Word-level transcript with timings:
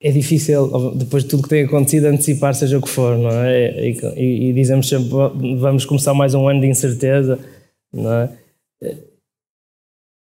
é 0.00 0.10
difícil, 0.12 0.92
depois 0.94 1.24
de 1.24 1.30
tudo 1.30 1.42
que 1.42 1.48
tem 1.48 1.64
acontecido, 1.64 2.06
antecipar 2.06 2.54
seja 2.54 2.78
o 2.78 2.82
que 2.82 2.88
for, 2.88 3.18
não 3.18 3.30
é? 3.30 3.88
E, 3.88 3.98
e, 4.16 4.50
e 4.50 4.52
dizemos 4.52 4.88
sempre, 4.88 5.10
vamos 5.56 5.84
começar 5.84 6.14
mais 6.14 6.34
um 6.34 6.48
ano 6.48 6.60
de 6.60 6.68
incerteza, 6.68 7.38
não 7.92 8.12
é? 8.12 8.30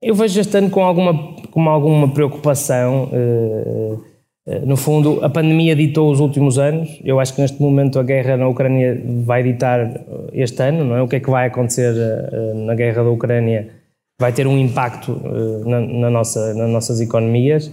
Eu 0.01 0.15
vejo 0.15 0.39
este 0.39 0.57
ano 0.57 0.69
com 0.69 0.83
alguma, 0.83 1.35
com 1.51 1.69
alguma 1.69 2.07
preocupação. 2.13 3.09
Uh, 3.11 4.03
no 4.65 4.77
fundo, 4.77 5.25
a 5.25 5.29
pandemia 5.29 5.75
ditou 5.75 6.11
os 6.11 6.19
últimos 6.19 6.59
anos. 6.59 7.01
Eu 7.03 7.19
acho 7.19 7.33
que 7.33 7.41
neste 7.41 7.59
momento 7.59 7.97
a 7.97 8.03
guerra 8.03 8.37
na 8.37 8.47
Ucrânia 8.47 9.01
vai 9.25 9.41
ditar 9.41 10.05
este 10.31 10.61
ano, 10.61 10.85
não 10.85 10.95
é? 10.95 11.01
O 11.01 11.07
que 11.07 11.15
é 11.15 11.19
que 11.19 11.29
vai 11.29 11.47
acontecer 11.47 11.91
uh, 11.91 12.53
na 12.65 12.75
guerra 12.75 13.03
da 13.03 13.09
Ucrânia 13.09 13.67
vai 14.21 14.31
ter 14.31 14.47
um 14.47 14.57
impacto 14.57 15.11
uh, 15.11 15.67
na, 15.67 15.81
na, 15.81 16.09
nossa, 16.09 16.53
nas 16.53 16.69
nossas 16.69 17.01
economias 17.01 17.71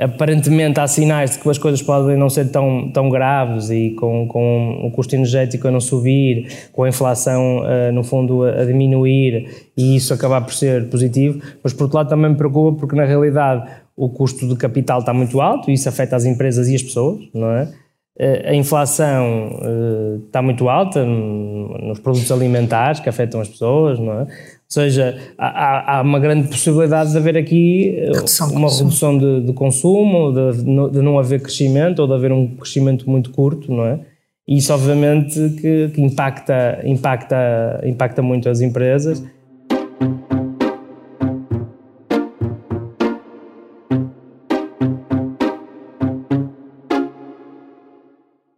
aparentemente 0.00 0.80
há 0.80 0.86
sinais 0.86 1.32
de 1.32 1.38
que 1.38 1.48
as 1.48 1.58
coisas 1.58 1.82
podem 1.82 2.16
não 2.16 2.28
ser 2.30 2.50
tão, 2.50 2.90
tão 2.92 3.10
graves 3.10 3.70
e 3.70 3.90
com, 3.90 4.26
com 4.26 4.86
o 4.86 4.90
custo 4.90 5.14
energético 5.14 5.68
a 5.68 5.70
não 5.70 5.80
subir, 5.80 6.70
com 6.72 6.84
a 6.84 6.88
inflação 6.88 7.58
uh, 7.58 7.92
no 7.92 8.02
fundo 8.02 8.44
a, 8.44 8.64
diminuir 8.64 9.70
e 9.76 9.96
isso 9.96 10.14
acabar 10.14 10.40
por 10.40 10.54
ser 10.54 10.88
positivo, 10.88 11.40
mas 11.62 11.72
por 11.72 11.84
outro 11.84 11.98
lado 11.98 12.08
também 12.08 12.30
me 12.30 12.36
preocupa 12.36 12.80
porque 12.80 12.96
na 12.96 13.04
realidade 13.04 13.70
o 13.96 14.08
custo 14.08 14.48
de 14.48 14.56
capital 14.56 15.00
está 15.00 15.12
muito 15.12 15.40
alto 15.40 15.70
e 15.70 15.74
isso 15.74 15.88
afeta 15.88 16.16
as 16.16 16.24
empresas 16.24 16.68
e 16.68 16.74
as 16.74 16.82
pessoas, 16.82 17.20
não 17.34 17.50
é? 17.50 17.68
Uh, 18.18 18.48
a 18.48 18.54
inflação 18.54 19.58
uh, 19.62 20.26
está 20.26 20.42
muito 20.42 20.68
alta 20.68 21.04
nos 21.04 21.98
produtos 21.98 22.30
alimentares 22.30 23.00
que 23.00 23.08
afetam 23.08 23.40
as 23.40 23.48
pessoas, 23.48 23.98
não 23.98 24.20
é? 24.20 24.26
Ou 24.72 24.82
seja, 24.82 25.18
há, 25.36 25.98
há, 25.98 26.00
uma 26.00 26.18
grande 26.18 26.48
possibilidade 26.48 27.10
de 27.10 27.18
haver 27.18 27.36
aqui 27.36 27.94
eh, 27.94 28.06
redução 28.06 28.50
uma 28.52 28.68
de 28.68 28.78
redução 28.78 29.18
de, 29.18 29.42
de 29.42 29.52
consumo, 29.52 30.32
de, 30.32 30.62
de, 30.64 31.02
não 31.02 31.18
haver 31.18 31.42
crescimento 31.42 31.98
ou 31.98 32.08
de 32.08 32.14
haver 32.14 32.32
um 32.32 32.56
crescimento 32.56 33.08
muito 33.08 33.30
curto, 33.32 33.70
não 33.70 33.84
é? 33.84 34.00
E 34.48 34.56
isso 34.56 34.72
obviamente 34.72 35.34
que, 35.60 35.90
que 35.90 36.00
impacta, 36.00 36.80
impacta, 36.86 37.82
impacta 37.84 38.22
muito 38.22 38.48
as 38.48 38.62
empresas. 38.62 39.22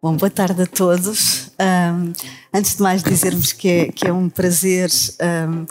Bom, 0.05 0.19
boa 0.19 0.29
tarde 0.29 0.61
a 0.61 0.67
todos. 0.67 1.51
Um, 1.59 2.13
antes 2.53 2.77
de 2.77 2.83
mais 2.83 3.03
dizer-vos 3.03 3.55
que 3.55 3.69
é, 3.71 3.85
que 3.91 4.07
é 4.07 4.13
um 4.13 4.29
prazer 4.29 4.91
um, 5.49 5.65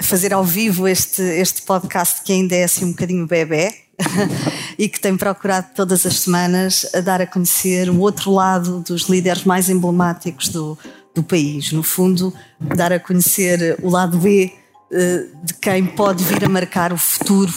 fazer 0.00 0.32
ao 0.32 0.42
vivo 0.42 0.88
este, 0.88 1.20
este 1.20 1.60
podcast 1.60 2.22
que 2.22 2.32
ainda 2.32 2.56
é 2.56 2.64
assim 2.64 2.86
um 2.86 2.92
bocadinho 2.92 3.26
bebê 3.26 3.74
e 4.78 4.88
que 4.88 4.98
tem 4.98 5.18
procurado 5.18 5.66
todas 5.76 6.06
as 6.06 6.20
semanas 6.20 6.86
a 6.94 7.02
dar 7.02 7.20
a 7.20 7.26
conhecer 7.26 7.90
o 7.90 7.98
outro 7.98 8.32
lado 8.32 8.80
dos 8.80 9.02
líderes 9.02 9.44
mais 9.44 9.68
emblemáticos 9.68 10.48
do, 10.48 10.78
do 11.14 11.22
país. 11.22 11.72
No 11.72 11.82
fundo, 11.82 12.32
dar 12.74 12.90
a 12.90 12.98
conhecer 12.98 13.78
o 13.82 13.90
lado 13.90 14.16
B 14.16 14.50
de 14.90 15.54
quem 15.54 15.84
pode 15.84 16.22
vir 16.22 16.44
a 16.44 16.48
marcar 16.48 16.92
o 16.92 16.96
futuro 16.96 17.52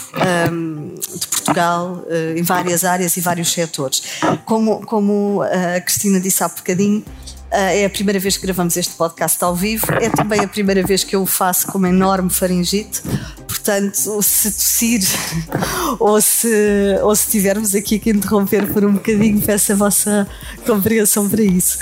um, 0.52 0.96
de 0.96 1.28
Portugal 1.28 2.04
uh, 2.06 2.38
em 2.38 2.42
várias 2.42 2.84
áreas 2.84 3.16
e 3.18 3.22
vários 3.22 3.52
setores. 3.52 4.02
Como, 4.46 4.86
como 4.86 5.42
a 5.44 5.80
Cristina 5.80 6.20
disse 6.20 6.44
há 6.44 6.48
bocadinho, 6.48 7.00
uh, 7.00 7.06
é 7.52 7.86
a 7.86 7.90
primeira 7.90 8.20
vez 8.20 8.36
que 8.36 8.44
gravamos 8.44 8.76
este 8.78 8.96
podcast 8.96 9.44
ao 9.44 9.56
vivo, 9.56 9.86
é 10.02 10.10
também 10.10 10.40
a 10.40 10.48
primeira 10.48 10.84
vez 10.84 11.04
que 11.04 11.16
eu 11.16 11.22
o 11.22 11.26
faço 11.28 11.68
com 11.68 11.78
uma 11.78 11.90
enorme 11.90 12.32
faringite, 12.32 13.04
portanto, 13.48 14.22
se 14.24 14.52
tossir 14.52 15.02
ou 16.00 16.20
se, 16.20 17.00
ou 17.04 17.16
se 17.16 17.30
tivermos 17.30 17.76
aqui 17.76 18.00
que 18.00 18.10
interromper 18.10 18.74
por 18.74 18.84
um 18.84 18.94
bocadinho, 18.94 19.40
peço 19.40 19.74
a 19.74 19.76
vossa 19.76 20.28
compreensão 20.66 21.30
para 21.30 21.44
isso. 21.44 21.78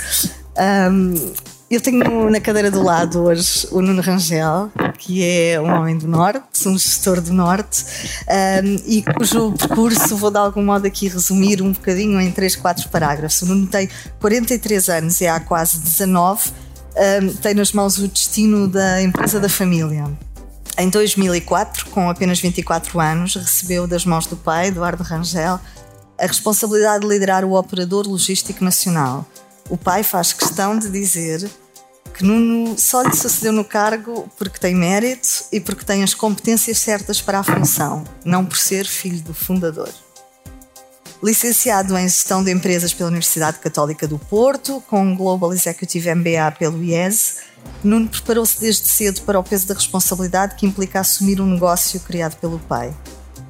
Um, 0.58 1.32
eu 1.70 1.82
tenho 1.82 2.30
na 2.30 2.40
cadeira 2.40 2.70
do 2.70 2.82
lado 2.82 3.24
hoje 3.24 3.68
o 3.70 3.82
Nuno 3.82 4.00
Rangel, 4.00 4.72
que 4.96 5.22
é 5.22 5.60
um 5.60 5.70
homem 5.70 5.98
do 5.98 6.08
Norte, 6.08 6.66
um 6.66 6.78
gestor 6.78 7.20
do 7.20 7.30
Norte, 7.30 7.84
um, 8.26 8.76
e 8.86 9.02
cujo 9.02 9.52
percurso 9.52 10.16
vou 10.16 10.30
de 10.30 10.38
algum 10.38 10.64
modo 10.64 10.86
aqui 10.86 11.08
resumir 11.08 11.60
um 11.60 11.72
bocadinho 11.72 12.18
em 12.20 12.30
3, 12.30 12.56
4 12.56 12.88
parágrafos. 12.88 13.42
O 13.42 13.46
Nuno 13.46 13.66
tem 13.66 13.86
43 14.18 14.88
anos, 14.88 15.20
é 15.20 15.28
há 15.28 15.40
quase 15.40 15.78
19, 15.78 16.50
um, 17.22 17.34
tem 17.34 17.52
nas 17.52 17.72
mãos 17.72 17.98
o 17.98 18.08
destino 18.08 18.66
da 18.66 19.02
empresa 19.02 19.38
da 19.38 19.48
família. 19.48 20.06
Em 20.78 20.88
2004, 20.88 21.90
com 21.90 22.08
apenas 22.08 22.40
24 22.40 22.98
anos, 22.98 23.34
recebeu 23.34 23.86
das 23.86 24.06
mãos 24.06 24.26
do 24.26 24.36
pai, 24.36 24.68
Eduardo 24.68 25.02
Rangel, 25.02 25.60
a 26.18 26.26
responsabilidade 26.26 27.00
de 27.02 27.12
liderar 27.12 27.44
o 27.44 27.52
operador 27.52 28.08
logístico 28.08 28.64
nacional 28.64 29.26
o 29.68 29.76
pai 29.76 30.02
faz 30.02 30.32
questão 30.32 30.78
de 30.78 30.88
dizer 30.88 31.48
que 32.14 32.24
Nuno 32.24 32.76
só 32.78 33.02
lhe 33.02 33.14
sucedeu 33.14 33.52
no 33.52 33.64
cargo 33.64 34.28
porque 34.36 34.58
tem 34.58 34.74
mérito 34.74 35.44
e 35.52 35.60
porque 35.60 35.84
tem 35.84 36.02
as 36.02 36.14
competências 36.14 36.78
certas 36.78 37.20
para 37.20 37.38
a 37.38 37.44
função, 37.44 38.02
não 38.24 38.44
por 38.44 38.56
ser 38.56 38.86
filho 38.86 39.22
do 39.22 39.32
fundador. 39.32 39.92
Licenciado 41.22 41.96
em 41.98 42.08
Gestão 42.08 42.42
de 42.42 42.50
Empresas 42.50 42.92
pela 42.94 43.08
Universidade 43.08 43.58
Católica 43.58 44.06
do 44.06 44.18
Porto, 44.18 44.82
com 44.88 45.16
Global 45.16 45.52
Executive 45.52 46.14
MBA 46.14 46.52
pelo 46.58 46.82
IES, 46.82 47.36
Nuno 47.82 48.08
preparou-se 48.08 48.58
desde 48.60 48.88
cedo 48.88 49.22
para 49.22 49.38
o 49.38 49.44
peso 49.44 49.66
da 49.66 49.74
responsabilidade 49.74 50.54
que 50.54 50.66
implica 50.66 51.00
assumir 51.00 51.40
um 51.40 51.46
negócio 51.46 52.00
criado 52.00 52.36
pelo 52.36 52.58
pai, 52.60 52.92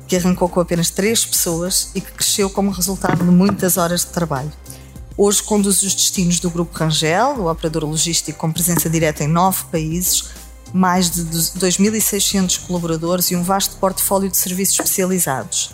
que 0.07 0.17
arrancou 0.17 0.49
com 0.49 0.61
apenas 0.61 0.91
três 0.91 1.25
pessoas 1.25 1.91
e 1.95 2.01
que 2.01 2.13
cresceu 2.13 2.51
como 2.51 2.71
resultado 2.71 3.25
de 3.25 3.31
muitas 3.31 3.77
horas 3.77 4.01
de 4.01 4.09
trabalho. 4.09 4.53
Hoje 5.21 5.43
conduz 5.43 5.83
os 5.83 5.97
destinos 5.97 6.39
do 6.39 6.49
Grupo 6.49 6.79
Rangel, 6.79 7.41
o 7.41 7.51
operador 7.51 7.85
logístico 7.85 8.39
com 8.39 8.53
presença 8.53 8.89
direta 8.89 9.25
em 9.25 9.27
nove 9.27 9.65
países, 9.65 10.27
mais 10.73 11.11
de 11.11 11.23
2.600 11.23 12.65
colaboradores 12.65 13.29
e 13.33 13.35
um 13.35 13.43
vasto 13.43 13.77
portfólio 13.79 14.31
de 14.31 14.37
serviços 14.37 14.79
especializados. 14.79 15.73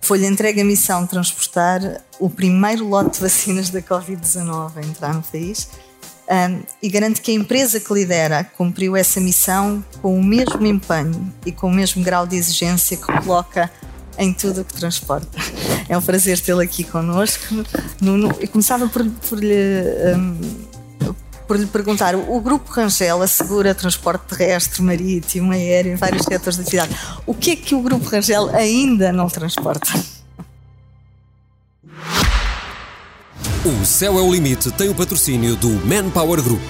Foi-lhe 0.00 0.26
entregue 0.26 0.62
a 0.62 0.64
missão 0.64 1.04
de 1.04 1.10
transportar 1.10 2.02
o 2.18 2.28
primeiro 2.28 2.84
lote 2.84 3.12
de 3.12 3.20
vacinas 3.20 3.70
da 3.70 3.80
Covid-19 3.80 4.72
a 4.74 4.80
entrar 4.80 5.14
no 5.14 5.22
país 5.22 5.68
um, 6.28 6.60
e 6.82 6.88
garante 6.88 7.20
que 7.20 7.30
a 7.30 7.34
empresa 7.34 7.78
que 7.78 7.94
lidera 7.94 8.42
cumpriu 8.42 8.96
essa 8.96 9.20
missão 9.20 9.84
com 10.02 10.18
o 10.18 10.24
mesmo 10.24 10.66
empenho 10.66 11.32
e 11.46 11.52
com 11.52 11.68
o 11.68 11.72
mesmo 11.72 12.02
grau 12.02 12.26
de 12.26 12.34
exigência 12.34 12.96
que 12.96 13.06
coloca 13.06 13.70
em 14.20 14.32
tudo 14.32 14.60
o 14.60 14.64
que 14.64 14.74
transporta. 14.74 15.38
É 15.88 15.96
um 15.96 16.02
prazer 16.02 16.38
tê-lo 16.38 16.60
aqui 16.60 16.84
connosco. 16.84 17.64
Nuno, 18.00 18.32
eu 18.38 18.48
começava 18.48 18.86
por, 18.88 19.04
por 19.28 19.38
lhe. 19.42 19.54
Um, 20.14 20.70
por 21.48 21.58
lhe 21.58 21.66
perguntar, 21.66 22.14
o 22.14 22.40
Grupo 22.40 22.70
Rangel 22.70 23.20
assegura 23.22 23.74
transporte 23.74 24.22
terrestre, 24.28 24.80
marítimo, 24.82 25.50
aéreo, 25.50 25.94
em 25.94 25.96
vários 25.96 26.22
setores 26.22 26.56
da 26.56 26.64
cidade. 26.64 26.94
O 27.26 27.34
que 27.34 27.50
é 27.50 27.56
que 27.56 27.74
o 27.74 27.82
Grupo 27.82 28.08
Rangel 28.08 28.54
ainda 28.54 29.12
não 29.12 29.28
transporta? 29.28 29.90
O 33.64 33.84
Céu 33.84 34.16
é 34.16 34.22
o 34.22 34.32
Limite 34.32 34.70
tem 34.70 34.88
o 34.88 34.94
patrocínio 34.94 35.56
do 35.56 35.70
Manpower 35.84 36.40
Group. 36.40 36.62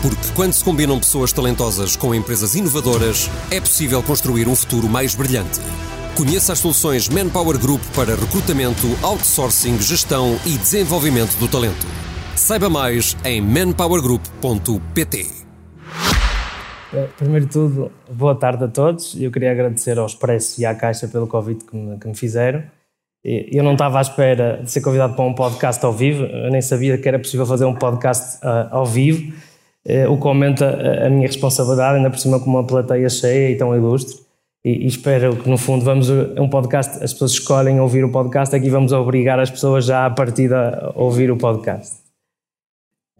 Porque 0.00 0.32
quando 0.34 0.54
se 0.54 0.64
combinam 0.64 0.98
pessoas 0.98 1.30
talentosas 1.30 1.94
com 1.94 2.14
empresas 2.14 2.54
inovadoras, 2.54 3.28
é 3.50 3.60
possível 3.60 4.02
construir 4.02 4.48
um 4.48 4.56
futuro 4.56 4.88
mais 4.88 5.14
brilhante. 5.14 5.60
Conheça 6.16 6.52
as 6.52 6.58
soluções 6.58 7.08
Manpower 7.08 7.58
Group 7.58 7.80
para 7.96 8.14
recrutamento, 8.14 8.86
outsourcing, 9.02 9.80
gestão 9.80 10.36
e 10.44 10.58
desenvolvimento 10.58 11.38
do 11.38 11.48
talento. 11.48 11.86
Saiba 12.36 12.68
mais 12.68 13.16
em 13.24 13.40
manpowergroup.pt. 13.40 15.26
Eh, 16.92 17.08
primeiro 17.16 17.46
de 17.46 17.52
tudo, 17.52 17.90
boa 18.10 18.34
tarde 18.34 18.64
a 18.64 18.68
todos. 18.68 19.18
Eu 19.18 19.30
queria 19.30 19.52
agradecer 19.52 19.98
ao 19.98 20.04
Expresso 20.04 20.60
e 20.60 20.66
à 20.66 20.74
Caixa 20.74 21.08
pelo 21.08 21.26
convite 21.26 21.64
que 21.64 21.74
me, 21.74 21.98
que 21.98 22.06
me 22.06 22.14
fizeram. 22.14 22.62
Eu 23.24 23.64
não 23.64 23.72
estava 23.72 23.96
à 23.98 24.02
espera 24.02 24.60
de 24.62 24.70
ser 24.70 24.82
convidado 24.82 25.14
para 25.14 25.24
um 25.24 25.32
podcast 25.32 25.82
ao 25.82 25.94
vivo, 25.94 26.24
eu 26.24 26.50
nem 26.50 26.60
sabia 26.60 26.98
que 26.98 27.08
era 27.08 27.18
possível 27.18 27.46
fazer 27.46 27.64
um 27.64 27.74
podcast 27.74 28.36
uh, 28.44 28.68
ao 28.70 28.84
vivo, 28.84 29.32
uh, 29.86 30.12
o 30.12 30.20
que 30.20 30.26
aumenta 30.26 30.66
a, 30.66 31.06
a 31.06 31.08
minha 31.10 31.28
responsabilidade, 31.28 31.96
ainda 31.96 32.10
por 32.10 32.18
cima 32.18 32.38
com 32.38 32.50
uma 32.50 32.66
plateia 32.66 33.08
cheia 33.08 33.50
e 33.50 33.56
tão 33.56 33.74
ilustre 33.74 34.21
e, 34.64 34.84
e, 34.84 34.86
espero 34.86 35.36
que 35.36 35.48
no 35.48 35.58
fundo 35.58 35.84
vamos 35.84 36.08
a 36.08 36.40
um 36.40 36.48
podcast, 36.48 37.02
as 37.02 37.12
pessoas 37.12 37.32
escolhem 37.32 37.80
ouvir 37.80 38.04
o 38.04 38.10
podcast, 38.10 38.54
aqui 38.54 38.70
vamos 38.70 38.92
obrigar 38.92 39.40
as 39.40 39.50
pessoas 39.50 39.86
já 39.86 40.06
a 40.06 40.10
partida 40.10 40.92
a 40.94 41.02
ouvir 41.02 41.30
o 41.30 41.36
podcast. 41.36 41.96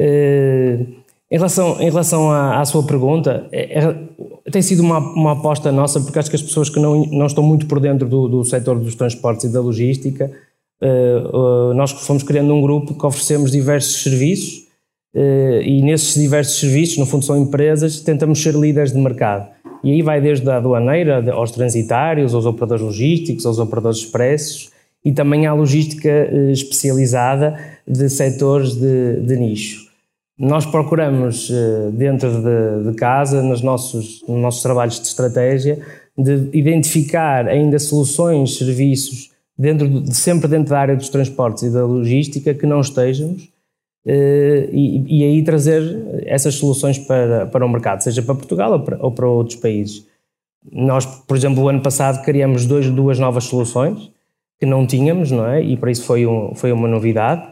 Uh, 0.01 1.03
em 1.31 1.37
relação, 1.37 1.81
em 1.81 1.91
relação 1.91 2.31
à, 2.31 2.61
à 2.61 2.65
sua 2.65 2.85
pergunta, 2.85 3.49
é, 3.51 3.79
é, 3.79 4.51
tem 4.51 4.63
sido 4.63 4.83
uma, 4.83 4.99
uma 4.99 5.33
aposta 5.33 5.73
nossa, 5.73 6.01
porque 6.01 6.19
acho 6.19 6.31
que 6.31 6.37
as 6.37 6.43
pessoas 6.43 6.69
que 6.69 6.79
não, 6.79 7.07
não 7.07 7.27
estão 7.27 7.43
muito 7.43 7.67
por 7.67 7.81
dentro 7.81 8.07
do, 8.07 8.29
do 8.29 8.45
setor 8.45 8.79
dos 8.79 8.95
transportes 8.95 9.45
e 9.45 9.53
da 9.53 9.61
logística, 9.61 10.31
uh, 10.81 11.37
uh, 11.71 11.75
nós 11.75 11.91
fomos 11.91 12.23
criando 12.23 12.55
um 12.55 12.61
grupo 12.61 12.95
que 12.95 13.07
oferecemos 13.07 13.51
diversos 13.51 14.03
serviços 14.03 14.63
e 15.15 15.83
nesses 15.83 16.15
diversos 16.15 16.59
serviços, 16.59 16.97
no 16.97 17.05
fundo 17.05 17.23
são 17.23 17.37
empresas, 17.37 18.01
tentamos 18.01 18.43
ser 18.43 18.55
líderes 18.55 18.93
de 18.93 18.99
mercado. 18.99 19.47
E 19.83 19.93
aí 19.93 20.03
vai 20.03 20.21
desde 20.21 20.49
a 20.49 20.57
aduaneira 20.57 21.33
aos 21.33 21.51
transitários, 21.51 22.35
aos 22.35 22.47
operadores 22.47 22.85
logísticos, 22.85 23.45
aos 23.45 23.59
operadores 23.59 23.99
expressos 23.99 24.71
e 25.05 25.13
também 25.13 25.47
há 25.47 25.53
logística 25.53 26.09
eh, 26.09 26.53
especializada 26.53 27.59
de 27.87 28.09
setores 28.09 28.75
de, 28.75 29.21
de 29.21 29.37
nicho. 29.37 29.91
Nós 30.39 30.65
procuramos, 30.65 31.51
eh, 31.51 31.91
dentro 31.93 32.31
de, 32.31 32.91
de, 32.91 32.97
casa, 32.97 33.43
nos 33.43 33.63
nossos, 33.63 34.25
nos 34.29 34.41
nossos 34.41 34.63
trabalhos 34.63 35.01
de 35.01 35.07
estratégia, 35.09 35.81
de 36.17 36.49
identificar 36.53 37.49
ainda 37.49 37.79
soluções, 37.79 38.57
serviços, 38.57 39.31
dentro 39.59 39.89
de, 39.89 40.17
sempre 40.17 40.49
dentro 40.49 40.71
da 40.71 40.79
área 40.79 40.97
dos 40.97 41.09
transportes 41.09 41.65
e 41.65 41.71
da 41.71 41.85
logística, 41.85 42.55
que 42.55 42.67
não 42.67 42.81
estejamos, 42.81 43.52
e, 44.07 45.21
e 45.21 45.25
aí 45.25 45.43
trazer 45.43 46.25
essas 46.27 46.55
soluções 46.55 46.99
para, 46.99 47.47
para 47.47 47.65
o 47.65 47.69
mercado, 47.69 48.03
seja 48.03 48.23
para 48.23 48.35
Portugal 48.35 48.73
ou 48.73 48.81
para, 48.81 48.99
ou 49.01 49.13
para 49.13 49.29
outros 49.29 49.57
países. 49.57 50.07
Nós, 50.71 51.07
por 51.07 51.37
exemplo, 51.37 51.63
o 51.63 51.69
ano 51.69 51.81
passado 51.81 52.25
criamos 52.25 52.67
dois, 52.67 52.89
duas 52.89 53.19
novas 53.19 53.45
soluções 53.45 54.11
que 54.59 54.67
não 54.67 54.87
tínhamos, 54.87 55.31
não 55.31 55.47
é? 55.47 55.61
E 55.61 55.77
para 55.77 55.91
isso 55.91 56.05
foi, 56.05 56.25
um, 56.25 56.55
foi 56.55 56.71
uma 56.71 56.87
novidade. 56.87 57.43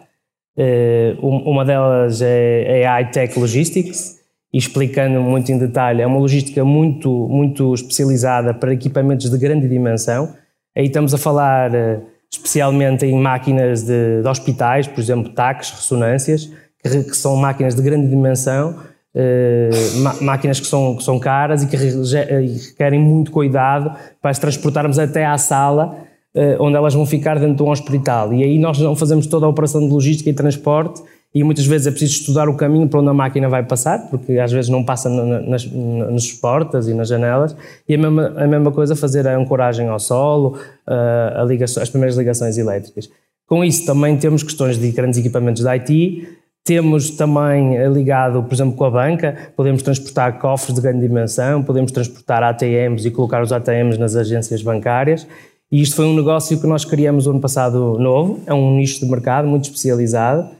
Uh, 0.56 1.26
uma 1.26 1.64
delas 1.64 2.22
é, 2.22 2.82
é 2.82 2.86
a 2.86 3.00
iTech 3.00 3.38
Logistics, 3.38 4.20
e 4.52 4.58
explicando 4.58 5.20
muito 5.20 5.50
em 5.50 5.58
detalhe, 5.58 6.02
é 6.02 6.06
uma 6.06 6.18
logística 6.18 6.64
muito, 6.64 7.28
muito 7.28 7.72
especializada 7.72 8.52
para 8.52 8.72
equipamentos 8.72 9.30
de 9.30 9.38
grande 9.38 9.68
dimensão. 9.68 10.34
Aí 10.76 10.86
estamos 10.86 11.14
a 11.14 11.18
falar 11.18 11.70
uh, 11.72 12.02
especialmente 12.30 13.04
em 13.04 13.18
máquinas 13.18 13.82
de, 13.82 14.22
de, 14.22 14.28
hospitais, 14.28 14.86
por 14.86 15.00
exemplo, 15.00 15.32
TACs, 15.32 15.70
ressonâncias, 15.70 16.50
que, 16.82 17.04
que 17.04 17.16
são 17.16 17.34
máquinas 17.36 17.74
de 17.74 17.82
grande 17.82 18.08
dimensão, 18.08 18.78
uh, 19.14 20.24
máquinas 20.24 20.60
que 20.60 20.66
são, 20.66 20.96
que 20.96 21.02
são 21.02 21.18
caras 21.18 21.62
e 21.62 21.66
que 21.66 21.76
requerem 21.76 23.00
muito 23.00 23.32
cuidado 23.32 23.92
para 24.22 24.30
as 24.30 24.38
transportarmos 24.38 24.98
até 24.98 25.24
à 25.24 25.36
sala 25.36 26.06
uh, 26.34 26.62
onde 26.62 26.76
elas 26.76 26.94
vão 26.94 27.04
ficar 27.04 27.38
dentro 27.38 27.56
de 27.56 27.62
um 27.62 27.70
hospital. 27.70 28.32
E 28.32 28.44
aí 28.44 28.58
nós 28.58 28.78
não 28.78 28.94
fazemos 28.94 29.26
toda 29.26 29.46
a 29.46 29.48
operação 29.48 29.80
de 29.80 29.88
logística 29.88 30.30
e 30.30 30.32
transporte 30.32 31.02
e 31.32 31.44
muitas 31.44 31.64
vezes 31.64 31.86
é 31.86 31.90
preciso 31.90 32.20
estudar 32.20 32.48
o 32.48 32.56
caminho 32.56 32.88
para 32.88 33.00
onde 33.00 33.08
a 33.08 33.14
máquina 33.14 33.48
vai 33.48 33.62
passar, 33.62 34.10
porque 34.10 34.38
às 34.38 34.50
vezes 34.50 34.68
não 34.68 34.84
passa 34.84 35.08
nas, 35.08 35.64
nas 35.64 36.32
portas 36.32 36.88
e 36.88 36.94
nas 36.94 37.08
janelas, 37.08 37.56
e 37.88 37.94
a 37.94 37.98
mesma, 37.98 38.34
a 38.36 38.46
mesma 38.46 38.72
coisa 38.72 38.96
fazer 38.96 39.28
a 39.28 39.36
ancoragem 39.36 39.88
ao 39.88 40.00
solo, 40.00 40.58
a 40.86 41.44
ligação, 41.44 41.82
as 41.82 41.88
primeiras 41.88 42.16
ligações 42.16 42.58
elétricas. 42.58 43.08
Com 43.46 43.64
isso 43.64 43.86
também 43.86 44.16
temos 44.16 44.42
questões 44.42 44.76
de 44.76 44.90
grandes 44.90 45.20
equipamentos 45.20 45.62
de 45.62 45.68
IT, 45.68 46.28
temos 46.64 47.10
também 47.10 47.76
ligado, 47.88 48.42
por 48.42 48.52
exemplo, 48.52 48.74
com 48.74 48.84
a 48.84 48.90
banca, 48.90 49.52
podemos 49.56 49.82
transportar 49.82 50.38
cofres 50.38 50.74
de 50.74 50.80
grande 50.80 51.00
dimensão, 51.00 51.62
podemos 51.62 51.92
transportar 51.92 52.42
ATMs 52.42 53.06
e 53.06 53.10
colocar 53.10 53.40
os 53.42 53.52
ATMs 53.52 53.98
nas 53.98 54.16
agências 54.16 54.62
bancárias, 54.62 55.26
e 55.70 55.80
isto 55.80 55.94
foi 55.94 56.06
um 56.06 56.14
negócio 56.14 56.60
que 56.60 56.66
nós 56.66 56.84
criamos 56.84 57.28
ano 57.28 57.40
passado 57.40 57.96
novo, 57.98 58.40
é 58.46 58.52
um 58.52 58.76
nicho 58.76 58.98
de 58.98 59.06
mercado 59.08 59.46
muito 59.46 59.64
especializado, 59.64 60.58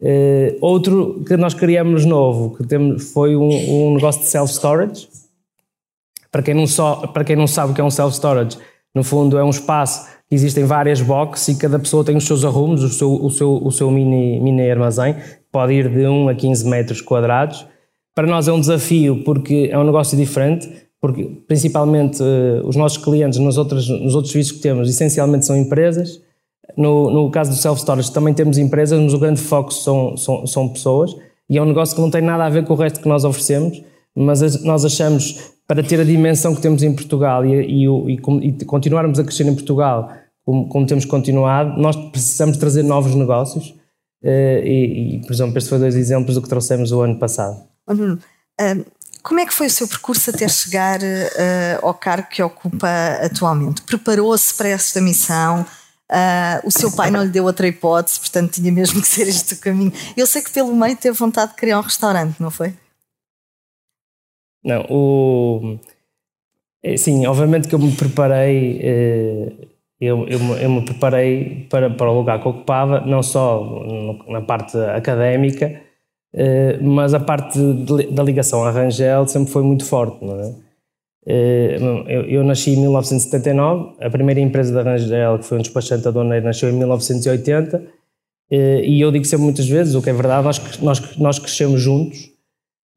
Uh, 0.00 0.56
outro 0.62 1.22
que 1.26 1.36
nós 1.36 1.52
criamos 1.52 2.06
novo, 2.06 2.56
que 2.56 2.66
temos, 2.66 3.12
foi 3.12 3.36
um, 3.36 3.50
um 3.50 3.94
negócio 3.94 4.22
de 4.22 4.28
self-storage. 4.28 5.08
Para 6.32 6.42
quem, 6.42 6.54
não 6.54 6.64
para 7.12 7.24
quem 7.24 7.36
não 7.36 7.46
sabe 7.46 7.72
o 7.72 7.74
que 7.74 7.80
é 7.80 7.84
um 7.84 7.90
self-storage, 7.90 8.56
no 8.94 9.04
fundo 9.04 9.36
é 9.36 9.44
um 9.44 9.50
espaço 9.50 10.08
que 10.28 10.34
existem 10.34 10.64
várias 10.64 11.02
boxes 11.02 11.48
e 11.48 11.58
cada 11.58 11.78
pessoa 11.78 12.04
tem 12.04 12.16
os 12.16 12.24
seus 12.24 12.44
arrumos, 12.44 12.82
o 12.82 12.88
seu, 12.88 13.12
o 13.12 13.30
seu, 13.30 13.52
o 13.52 13.70
seu 13.70 13.90
mini, 13.90 14.40
mini 14.40 14.70
armazém, 14.70 15.16
pode 15.50 15.72
ir 15.74 15.88
de 15.90 16.06
1 16.06 16.28
a 16.28 16.34
15 16.34 16.68
metros 16.68 17.00
quadrados. 17.00 17.66
Para 18.14 18.26
nós 18.26 18.48
é 18.48 18.52
um 18.52 18.60
desafio 18.60 19.22
porque 19.24 19.68
é 19.70 19.78
um 19.78 19.84
negócio 19.84 20.16
diferente, 20.16 20.70
porque 21.00 21.24
principalmente 21.46 22.22
uh, 22.22 22.66
os 22.66 22.76
nossos 22.76 22.98
clientes 22.98 23.38
nos 23.38 23.56
nos 23.56 24.14
outros 24.14 24.30
serviços 24.30 24.52
que 24.52 24.60
temos 24.60 24.88
essencialmente 24.88 25.46
são 25.46 25.56
empresas, 25.56 26.20
no, 26.76 27.10
no 27.10 27.30
caso 27.30 27.50
do 27.50 27.56
self-storage 27.56 28.12
também 28.12 28.34
temos 28.34 28.58
empresas, 28.58 28.98
mas 28.98 29.14
o 29.14 29.18
grande 29.18 29.40
foco 29.40 29.72
são, 29.72 30.16
são, 30.16 30.46
são 30.46 30.68
pessoas 30.68 31.14
e 31.48 31.58
é 31.58 31.62
um 31.62 31.66
negócio 31.66 31.94
que 31.94 32.00
não 32.00 32.10
tem 32.10 32.22
nada 32.22 32.44
a 32.44 32.48
ver 32.48 32.64
com 32.64 32.74
o 32.74 32.76
resto 32.76 33.00
que 33.00 33.08
nós 33.08 33.24
oferecemos, 33.24 33.82
mas 34.14 34.62
nós 34.62 34.84
achamos, 34.84 35.52
para 35.66 35.82
ter 35.82 36.00
a 36.00 36.04
dimensão 36.04 36.54
que 36.54 36.60
temos 36.60 36.82
em 36.82 36.94
Portugal 36.94 37.44
e, 37.44 37.84
e, 37.84 37.86
e, 37.86 38.14
e 38.48 38.64
continuarmos 38.64 39.18
a 39.18 39.24
crescer 39.24 39.46
em 39.46 39.54
Portugal 39.54 40.12
como, 40.44 40.68
como, 40.68 40.86
temos 40.86 41.04
continuado, 41.04 41.80
nós 41.80 41.96
precisamos 41.96 42.56
trazer 42.56 42.82
novos 42.82 43.14
negócios 43.14 43.74
eh, 44.22 44.62
e, 44.64 45.20
por 45.20 45.32
exemplo, 45.32 45.56
estes 45.58 45.68
foram 45.68 45.82
dois 45.82 45.96
exemplos 45.96 46.34
do 46.34 46.42
que 46.42 46.48
trouxemos 46.48 46.92
o 46.92 47.00
ano 47.00 47.18
passado. 47.18 47.62
Nuno, 47.88 48.18
como 49.22 49.40
é 49.40 49.46
que 49.46 49.52
foi 49.52 49.66
o 49.66 49.70
seu 49.70 49.86
percurso 49.86 50.30
até 50.30 50.48
chegar 50.48 51.00
uh, 51.00 51.86
ao 51.86 51.94
cargo 51.94 52.28
que 52.28 52.42
ocupa 52.42 52.88
atualmente? 53.22 53.82
Preparou-se 53.82 54.54
para 54.54 54.68
esta 54.68 55.00
missão? 55.00 55.66
Uh, 56.10 56.66
o 56.66 56.72
seu 56.72 56.90
pai 56.90 57.08
não 57.08 57.22
lhe 57.22 57.30
deu 57.30 57.44
outra 57.44 57.68
hipótese, 57.68 58.18
portanto 58.18 58.54
tinha 58.54 58.72
mesmo 58.72 59.00
que 59.00 59.06
ser 59.06 59.28
este 59.28 59.54
o 59.54 59.60
caminho. 59.60 59.92
Eu 60.16 60.26
sei 60.26 60.42
que 60.42 60.50
pelo 60.50 60.74
meio 60.74 60.96
teve 60.96 61.16
vontade 61.16 61.52
de 61.52 61.56
criar 61.56 61.78
um 61.78 61.82
restaurante, 61.82 62.40
não 62.40 62.50
foi? 62.50 62.74
Não, 64.64 64.84
o. 64.90 65.78
É, 66.82 66.96
sim, 66.96 67.26
obviamente 67.26 67.68
que 67.68 67.74
eu 67.74 67.78
me 67.78 67.94
preparei, 67.94 68.80
eh, 68.82 69.52
eu, 70.00 70.26
eu, 70.26 70.38
eu, 70.56 70.70
me 70.70 70.84
preparei 70.84 71.66
para, 71.70 71.90
para 71.90 72.10
o 72.10 72.16
lugar 72.16 72.40
que 72.40 72.48
ocupava, 72.48 73.00
não 73.02 73.22
só 73.22 73.62
na 74.28 74.40
parte 74.40 74.76
académica, 74.78 75.80
eh, 76.34 76.78
mas 76.80 77.14
a 77.14 77.20
parte 77.20 77.58
da 78.10 78.22
ligação 78.22 78.64
à 78.64 78.70
Rangel 78.70 79.28
sempre 79.28 79.52
foi 79.52 79.62
muito 79.62 79.84
forte, 79.84 80.24
não 80.24 80.40
é? 80.40 80.69
Eh, 81.26 81.78
eu, 82.08 82.22
eu, 82.22 82.44
nasci 82.44 82.70
em 82.70 82.80
1979, 82.80 83.96
a 84.00 84.08
primeira 84.08 84.40
empresa 84.40 84.72
da 84.72 84.82
Rangel, 84.82 85.38
que 85.38 85.44
foi 85.44 85.58
um 85.58 85.62
despachante 85.62 86.06
aduaneiro, 86.08 86.46
nasceu 86.46 86.70
em 86.70 86.72
1980, 86.72 87.82
eh, 88.50 88.82
e 88.84 89.00
eu 89.00 89.12
digo 89.12 89.24
sempre 89.24 89.44
muitas 89.44 89.68
vezes, 89.68 89.94
o 89.94 90.02
que 90.02 90.10
é 90.10 90.12
verdade, 90.12 90.44
nós, 90.44 90.80
nós, 90.80 91.16
nós 91.18 91.38
crescemos 91.38 91.80
juntos, 91.80 92.30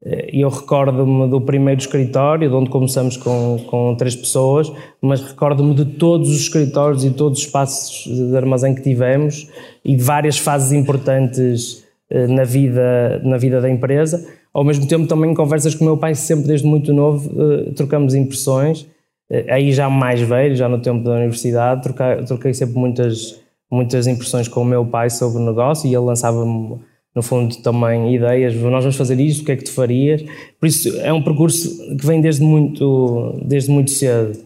eh, 0.04 0.30
e 0.32 0.40
eu 0.40 0.48
recordo-me 0.48 1.28
do 1.28 1.40
primeiro 1.40 1.80
escritório, 1.80 2.48
de 2.48 2.54
onde 2.54 2.70
começamos 2.70 3.16
com, 3.18 3.58
com 3.66 3.94
três 3.94 4.16
pessoas, 4.16 4.72
mas 5.02 5.20
recordo-me 5.20 5.74
de 5.74 5.84
todos 5.84 6.30
os 6.30 6.40
escritórios 6.40 7.04
e 7.04 7.10
todos 7.10 7.40
os 7.40 7.44
espaços 7.44 8.06
de 8.10 8.36
armazém 8.36 8.74
que 8.74 8.82
tivemos, 8.82 9.50
e 9.84 9.94
de 9.94 10.02
várias 10.02 10.38
fases 10.38 10.72
importantes 10.72 11.84
na 12.28 12.44
vida, 12.44 13.20
na 13.24 13.36
vida 13.36 13.60
da 13.60 13.68
empresa, 13.68 14.24
ao 14.54 14.62
mesmo 14.62 14.86
tempo, 14.86 15.06
também 15.08 15.34
conversas 15.34 15.74
com 15.74 15.84
o 15.84 15.88
meu 15.88 15.96
pai, 15.96 16.14
sempre 16.14 16.46
desde 16.46 16.66
muito 16.66 16.92
novo, 16.94 17.28
uh, 17.30 17.72
trocamos 17.72 18.14
impressões. 18.14 18.82
Uh, 19.28 19.50
aí 19.50 19.72
já 19.72 19.90
mais 19.90 20.20
velho, 20.20 20.54
já 20.54 20.68
no 20.68 20.80
tempo 20.80 21.02
da 21.02 21.16
universidade, 21.16 21.82
troquei, 21.82 22.24
troquei 22.24 22.54
sempre 22.54 22.78
muitas, 22.78 23.40
muitas 23.70 24.06
impressões 24.06 24.46
com 24.46 24.62
o 24.62 24.64
meu 24.64 24.86
pai 24.86 25.10
sobre 25.10 25.42
o 25.42 25.44
negócio 25.44 25.88
e 25.88 25.94
ele 25.94 26.04
lançava-me 26.04 26.78
no 27.14 27.22
fundo 27.22 27.56
também 27.58 28.14
ideias, 28.14 28.54
nós 28.56 28.82
vamos 28.82 28.96
fazer 28.96 29.20
isto, 29.20 29.42
o 29.42 29.44
que 29.44 29.52
é 29.52 29.56
que 29.56 29.64
tu 29.64 29.70
farias? 29.70 30.24
Por 30.58 30.66
isso 30.66 30.98
é 31.00 31.12
um 31.12 31.22
percurso 31.22 31.96
que 31.96 32.04
vem 32.04 32.20
desde 32.20 32.42
muito, 32.42 33.40
desde 33.44 33.70
muito 33.70 33.92
cedo. 33.92 34.36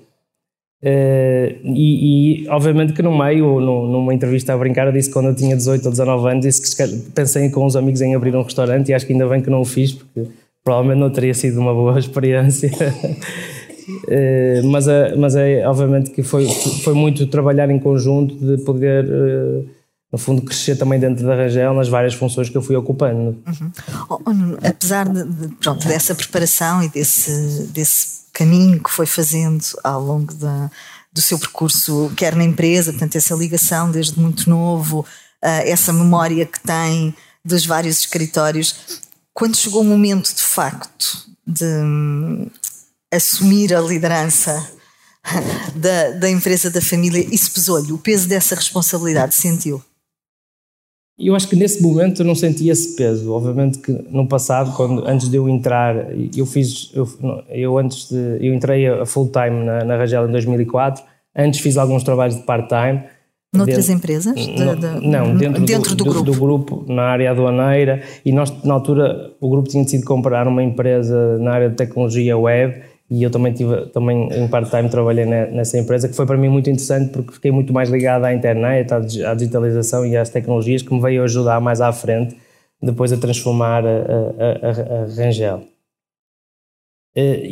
Uh, 0.81 1.59
e, 1.65 2.45
e, 2.45 2.49
obviamente 2.49 2.93
que 2.93 3.03
no 3.03 3.17
meio, 3.17 3.59
no, 3.59 3.91
numa 3.91 4.15
entrevista 4.15 4.55
a 4.55 4.57
brincar, 4.57 4.87
eu 4.87 4.93
disse 4.93 5.09
que 5.09 5.15
quando 5.15 5.31
eu 5.31 5.35
tinha 5.35 5.57
18 5.57 5.85
ou 5.85 5.91
19 5.91 6.31
anos, 6.31 6.47
disse 6.47 6.77
que 6.77 7.11
pensei 7.11 7.51
com 7.51 7.67
uns 7.67 7.75
amigos 7.75 8.01
em 8.01 8.15
abrir 8.15 8.35
um 8.37 8.43
restaurante 8.43 8.89
e 8.91 8.95
acho 8.95 9.05
que 9.05 9.13
ainda 9.13 9.27
bem 9.27 9.43
que 9.43 9.51
não 9.51 9.61
o 9.61 9.65
fiz, 9.65 9.93
porque 9.93 10.29
provavelmente 10.63 11.01
não 11.01 11.11
teria 11.11 11.35
sido 11.35 11.59
uma 11.59 11.75
boa 11.75 11.99
experiência. 12.01 12.71
uh, 12.71 14.67
mas, 14.71 14.87
é, 14.87 15.17
mas 15.17 15.35
é 15.35 15.67
obviamente 15.67 16.11
que 16.11 16.23
foi, 16.23 16.47
foi 16.47 16.95
muito 16.95 17.27
trabalhar 17.27 17.69
em 17.71 17.79
conjunto 17.79 18.35
de 18.37 18.63
poder. 18.63 19.05
Uh, 19.05 19.79
no 20.11 20.17
fundo, 20.17 20.41
crescer 20.41 20.75
também 20.77 20.99
dentro 20.99 21.27
da 21.27 21.35
Rangel 21.35 21.75
nas 21.75 21.87
várias 21.87 22.15
funções 22.15 22.49
que 22.49 22.57
eu 22.57 22.63
fui 22.63 22.75
ocupando. 22.75 23.37
Uhum. 23.47 23.73
Oh, 24.09 24.15
oh, 24.25 24.67
apesar 24.67 25.07
de, 25.07 25.23
de, 25.23 25.49
pronto, 25.57 25.87
dessa 25.87 26.15
preparação 26.15 26.83
e 26.83 26.89
desse, 26.89 27.67
desse 27.75 28.18
caminho 28.39 28.81
que 28.81 28.91
foi 28.91 29.05
fazendo 29.05 29.65
ao 29.83 30.01
longo 30.01 30.33
da, 30.35 30.71
do 31.13 31.21
seu 31.21 31.37
percurso, 31.39 32.13
quer 32.17 32.37
na 32.37 32.45
empresa, 32.45 32.93
portanto, 32.93 33.17
essa 33.17 33.35
ligação 33.35 33.91
desde 33.91 34.19
muito 34.21 34.49
novo, 34.49 35.01
uh, 35.01 35.63
essa 35.65 35.93
memória 35.93 36.47
que 36.47 36.61
tem 36.61 37.13
dos 37.45 37.67
vários 37.67 37.99
escritórios. 37.99 39.01
Quando 39.35 39.57
chegou 39.57 39.81
o 39.83 39.85
momento 39.85 40.33
de 40.33 40.43
facto 40.43 41.27
de 41.45 41.65
um, 41.65 42.49
assumir 43.13 43.75
a 43.75 43.81
liderança 43.81 44.71
da, 45.75 46.11
da 46.11 46.31
empresa 46.31 46.71
da 46.71 46.81
família, 46.81 47.27
isso 47.35 47.51
pesou-lhe? 47.51 47.93
O 47.93 47.99
peso 47.99 48.29
dessa 48.29 48.55
responsabilidade 48.55 49.35
sentiu? 49.35 49.83
E 51.19 51.27
eu 51.27 51.35
acho 51.35 51.49
que 51.49 51.57
nesse 51.57 51.83
momento 51.83 52.23
eu 52.23 52.27
não 52.27 52.35
senti 52.35 52.69
esse 52.69 52.95
peso. 52.95 53.33
Obviamente 53.33 53.79
que 53.79 53.91
no 54.09 54.29
passado, 54.29 54.73
quando 54.77 55.05
antes 55.05 55.29
de 55.29 55.37
eu 55.37 55.49
entrar, 55.49 55.97
eu 56.37 56.47
fiz, 56.47 56.93
eu, 56.95 57.09
eu 57.49 57.77
antes 57.77 58.09
de, 58.09 58.47
eu 58.47 58.55
entrei 58.55 58.87
a 58.87 59.05
full 59.05 59.29
time 59.29 59.65
na, 59.65 59.85
na 59.85 59.97
Rangel 59.97 60.29
em 60.29 60.33
2004. 60.33 61.03
Antes 61.37 61.59
fiz 61.59 61.77
alguns 61.77 62.05
trabalhos 62.05 62.37
de 62.37 62.43
part 62.43 62.69
time. 62.69 63.03
Noutras 63.53 63.87
dentro, 63.87 63.95
empresas? 63.95 64.47
No, 64.47 64.77
de, 64.77 65.01
de, 65.01 65.09
não, 65.09 65.37
dentro, 65.37 65.65
dentro 65.65 65.97
do, 65.97 66.05
do, 66.05 66.11
grupo. 66.11 66.25
do, 66.25 66.39
grupo. 66.39 66.85
na 66.87 67.03
área 67.03 67.31
aduaneira. 67.33 68.01
E 68.25 68.31
nós, 68.31 68.53
na 68.63 68.75
altura, 68.75 69.33
o 69.41 69.49
grupo 69.49 69.69
tinha 69.69 69.83
decidido 69.83 70.07
comprar 70.07 70.47
uma 70.47 70.63
empresa 70.63 71.37
na 71.39 71.51
área 71.51 71.69
de 71.69 71.75
tecnologia 71.75 72.39
web 72.39 72.81
e 73.11 73.23
eu 73.23 73.31
também 73.31 73.53
tive 73.55 73.87
também 73.87 74.29
em 74.33 74.47
part-time 74.49 74.89
trabalhei 74.91 75.25
nessa 75.25 75.79
empresa 75.79 76.09
que 76.09 76.15
foi 76.15 76.27
para 76.27 76.37
mim 76.37 76.49
muito 76.49 76.69
interessante 76.69 77.11
porque 77.11 77.33
fiquei 77.33 77.51
muito 77.51 77.73
mais 77.73 77.89
ligado 77.89 78.25
à 78.25 78.35
internet, 78.35 78.93
à 78.93 79.35
digitalização 79.35 80.05
e 80.05 80.17
às 80.17 80.29
tecnologias 80.29 80.83
que 80.83 80.93
me 80.93 81.01
veio 81.01 81.23
ajudar 81.23 81.61
mais 81.61 81.81
à 81.81 81.91
frente 81.91 82.37
depois 82.83 83.13
a 83.13 83.17
transformar 83.17 83.85
a, 83.85 83.89
a, 83.89 83.99
a, 84.69 85.03
a 85.03 85.07
Rangel. 85.07 85.63
Eh, 87.17 87.49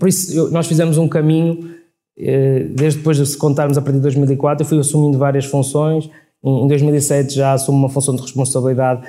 por 0.00 0.08
isso 0.08 0.50
nós 0.50 0.66
fizemos 0.66 0.98
um 0.98 1.06
caminho 1.06 1.76
eh, 2.18 2.66
desde 2.70 2.98
depois 2.98 3.16
de 3.16 3.24
se 3.24 3.38
contarmos 3.38 3.78
a 3.78 3.80
partir 3.80 3.98
de 3.98 4.02
2004 4.02 4.64
eu 4.64 4.68
fui 4.68 4.80
assumindo 4.80 5.16
várias 5.16 5.44
funções 5.44 6.10
em 6.44 6.66
2007 6.66 7.34
já 7.34 7.52
assumo 7.52 7.78
uma 7.78 7.88
função 7.88 8.16
de 8.16 8.22
responsabilidade 8.22 9.02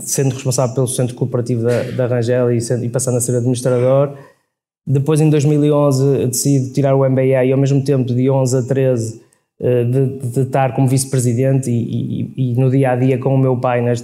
sendo 0.00 0.32
responsável 0.32 0.74
pelo 0.74 0.86
centro 0.86 1.16
cooperativo 1.16 1.64
da, 1.64 1.82
da 1.90 2.06
Rangel 2.06 2.52
e, 2.52 2.60
sendo, 2.60 2.84
e 2.84 2.88
passando 2.88 3.18
a 3.18 3.20
ser 3.20 3.36
administrador 3.36 4.16
depois, 4.86 5.20
em 5.20 5.28
2011, 5.28 6.26
decido 6.26 6.72
tirar 6.72 6.94
o 6.94 7.08
MBA 7.08 7.44
e, 7.44 7.52
ao 7.52 7.58
mesmo 7.58 7.82
tempo, 7.82 8.14
de 8.14 8.30
11 8.30 8.56
a 8.56 8.62
13, 8.62 9.20
eh, 9.58 9.84
de, 9.84 10.18
de 10.18 10.40
estar 10.40 10.74
como 10.74 10.86
vice-presidente 10.86 11.70
e, 11.70 12.32
e, 12.36 12.52
e, 12.52 12.54
no 12.54 12.70
dia 12.70 12.92
a 12.92 12.96
dia 12.96 13.18
com 13.18 13.34
o 13.34 13.38
meu 13.38 13.56
pai 13.56 13.80
nas, 13.80 14.00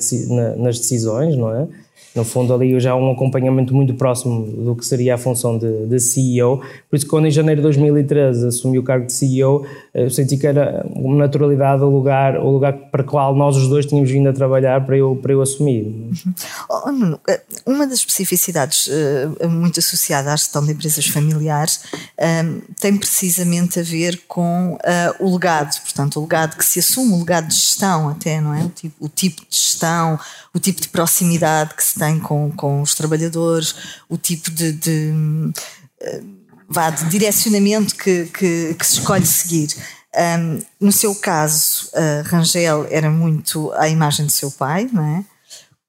nas 0.57 0.79
decisões, 0.79 1.37
não 1.37 1.55
é? 1.55 1.69
No 2.15 2.25
fundo 2.25 2.53
ali 2.53 2.79
já 2.79 2.95
um 2.95 3.11
acompanhamento 3.11 3.75
muito 3.75 3.95
próximo 3.95 4.45
do 4.47 4.77
que 4.77 4.85
seria 4.85 5.15
a 5.15 5.19
função 5.19 5.57
de, 5.57 5.87
de, 5.87 5.99
CEO, 5.99 6.59
por 6.91 6.97
isso 6.97 7.07
quando 7.07 7.27
em 7.27 7.31
janeiro 7.31 7.61
de 7.61 7.63
2013 7.65 8.49
assumi 8.49 8.79
o 8.79 8.83
cargo 8.83 9.07
de 9.07 9.13
CEO, 9.13 9.67
eu 9.95 10.11
senti 10.11 10.37
que 10.37 10.47
era 10.47 10.85
uma 10.95 11.17
naturalidade 11.17 11.83
o 11.83 11.89
lugar, 11.89 12.39
o 12.39 12.51
lugar 12.51 12.73
para 12.73 13.03
o 13.03 13.05
qual 13.05 13.35
nós 13.35 13.57
os 13.57 13.69
dois 13.69 13.87
tínhamos 13.87 14.11
vindo 14.11 14.29
a 14.29 14.33
trabalhar 14.33 14.85
para 14.85 14.97
eu, 14.97 15.19
para 15.21 15.33
eu 15.33 15.41
assumir. 15.41 15.85
Uhum. 15.85 16.35
Oh, 16.69 17.31
eh, 17.31 17.41
uma 17.67 17.87
das 17.87 17.99
especificidades 17.99 18.89
uh, 18.89 19.49
muito 19.49 19.81
associada 19.81 20.33
à 20.33 20.37
gestão 20.37 20.65
de 20.65 20.73
empresas 20.73 21.07
familiares 21.07 21.83
tem 22.81 22.97
precisamente 22.97 23.81
a 23.81 23.83
ver 23.83 24.23
com 24.29 24.79
o 25.19 25.33
legado, 25.33 25.81
portanto 25.81 26.19
o 26.19 26.23
legado 26.23 26.57
que 26.57 26.65
se 26.65 26.79
assume, 26.79 27.15
o 27.15 27.19
legado 27.19 27.49
de 27.49 27.55
gestão 27.55 28.09
até, 28.09 28.41
não 28.41 28.55
é? 28.55 28.63
O 28.65 28.69
tipo, 28.69 29.05
o 29.05 29.09
tipo 29.09 29.41
de 29.43 29.57
gestão, 29.57 30.19
o 30.55 30.59
tipo 30.59 30.81
de 30.81 30.89
proximidade 30.89 31.75
que 31.75 31.83
se 31.83 31.99
tem 32.03 32.19
com, 32.19 32.51
com 32.51 32.83
os 32.83 32.97
trabalhadores, 32.97 33.77
o 34.09 34.19
tipo 34.19 34.51
de, 34.51 34.73
de, 34.73 35.13
eh, 36.01 36.21
de 36.99 37.05
direcionamento 37.09 37.95
que, 37.95 38.25
que, 38.27 38.75
que, 38.75 38.87
se 38.87 38.95
escolhe 38.95 39.25
seguir. 39.25 39.69
Um, 40.15 40.61
no 40.81 40.91
seu 40.91 41.15
caso, 41.15 41.89
uh, 41.95 42.29
Rangel 42.29 42.87
era 42.91 43.09
muito 43.09 43.73
a 43.75 43.89
imagem 43.89 44.27
do 44.27 44.33
seu 44.33 44.51
pai, 44.51 44.91
não 44.93 45.05
é? 45.05 45.25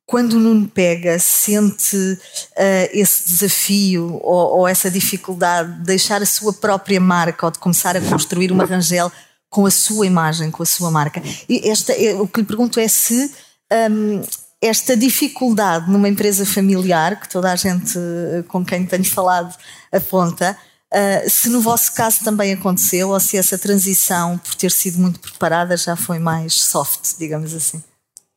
Quando 0.06 0.34
o 0.34 0.40
Nuno 0.40 0.68
pega, 0.68 1.18
sente 1.18 1.98
uh, 1.98 2.90
esse 2.94 3.28
desafio 3.30 4.20
ou, 4.22 4.60
ou, 4.60 4.68
essa 4.68 4.92
dificuldade 4.92 5.80
de 5.80 5.86
deixar 5.86 6.22
a 6.22 6.26
sua 6.28 6.54
própria 6.54 7.02
marca 7.02 7.48
ou 7.48 7.52
de 7.52 7.58
começar 7.58 7.98
a 7.98 8.02
construir 8.02 8.52
uma 8.52 8.66
Rangel 8.66 9.12
com 9.50 9.66
a 9.66 9.72
sua 9.72 10.06
imagem, 10.06 10.52
com 10.52 10.62
a 10.62 10.66
sua 10.66 10.92
marca. 10.92 11.22
E 11.50 11.68
esta, 11.68 11.94
o 12.22 12.28
que 12.28 12.42
lhe 12.42 12.46
pergunto 12.46 12.80
é 12.80 12.88
se 12.88 13.32
um, 13.92 14.22
esta 14.64 14.96
dificuldade 14.96 15.92
numa 15.92 16.08
empresa 16.08 16.46
familiar, 16.46 17.20
que 17.20 17.28
toda 17.30 17.52
a 17.52 17.56
gente 17.56 17.98
eh, 17.98 18.44
com 18.48 18.64
quem 18.64 18.86
tenho 18.86 19.04
falado 19.04 19.54
aponta, 19.92 20.58
uh, 20.94 21.30
se 21.30 21.50
no 21.50 21.60
vosso 21.60 21.94
caso 21.94 22.24
também 22.24 22.54
aconteceu 22.54 23.10
ou 23.10 23.20
se 23.20 23.38
essa 23.38 23.58
transição, 23.58 24.38
por 24.38 24.56
ter 24.56 24.72
sido 24.72 25.00
muito 25.00 25.20
preparada, 25.20 25.76
já 25.76 25.98
foi 25.98 26.18
mais 26.18 26.54
soft, 26.54 27.18
digamos 27.20 27.54
assim. 27.54 27.84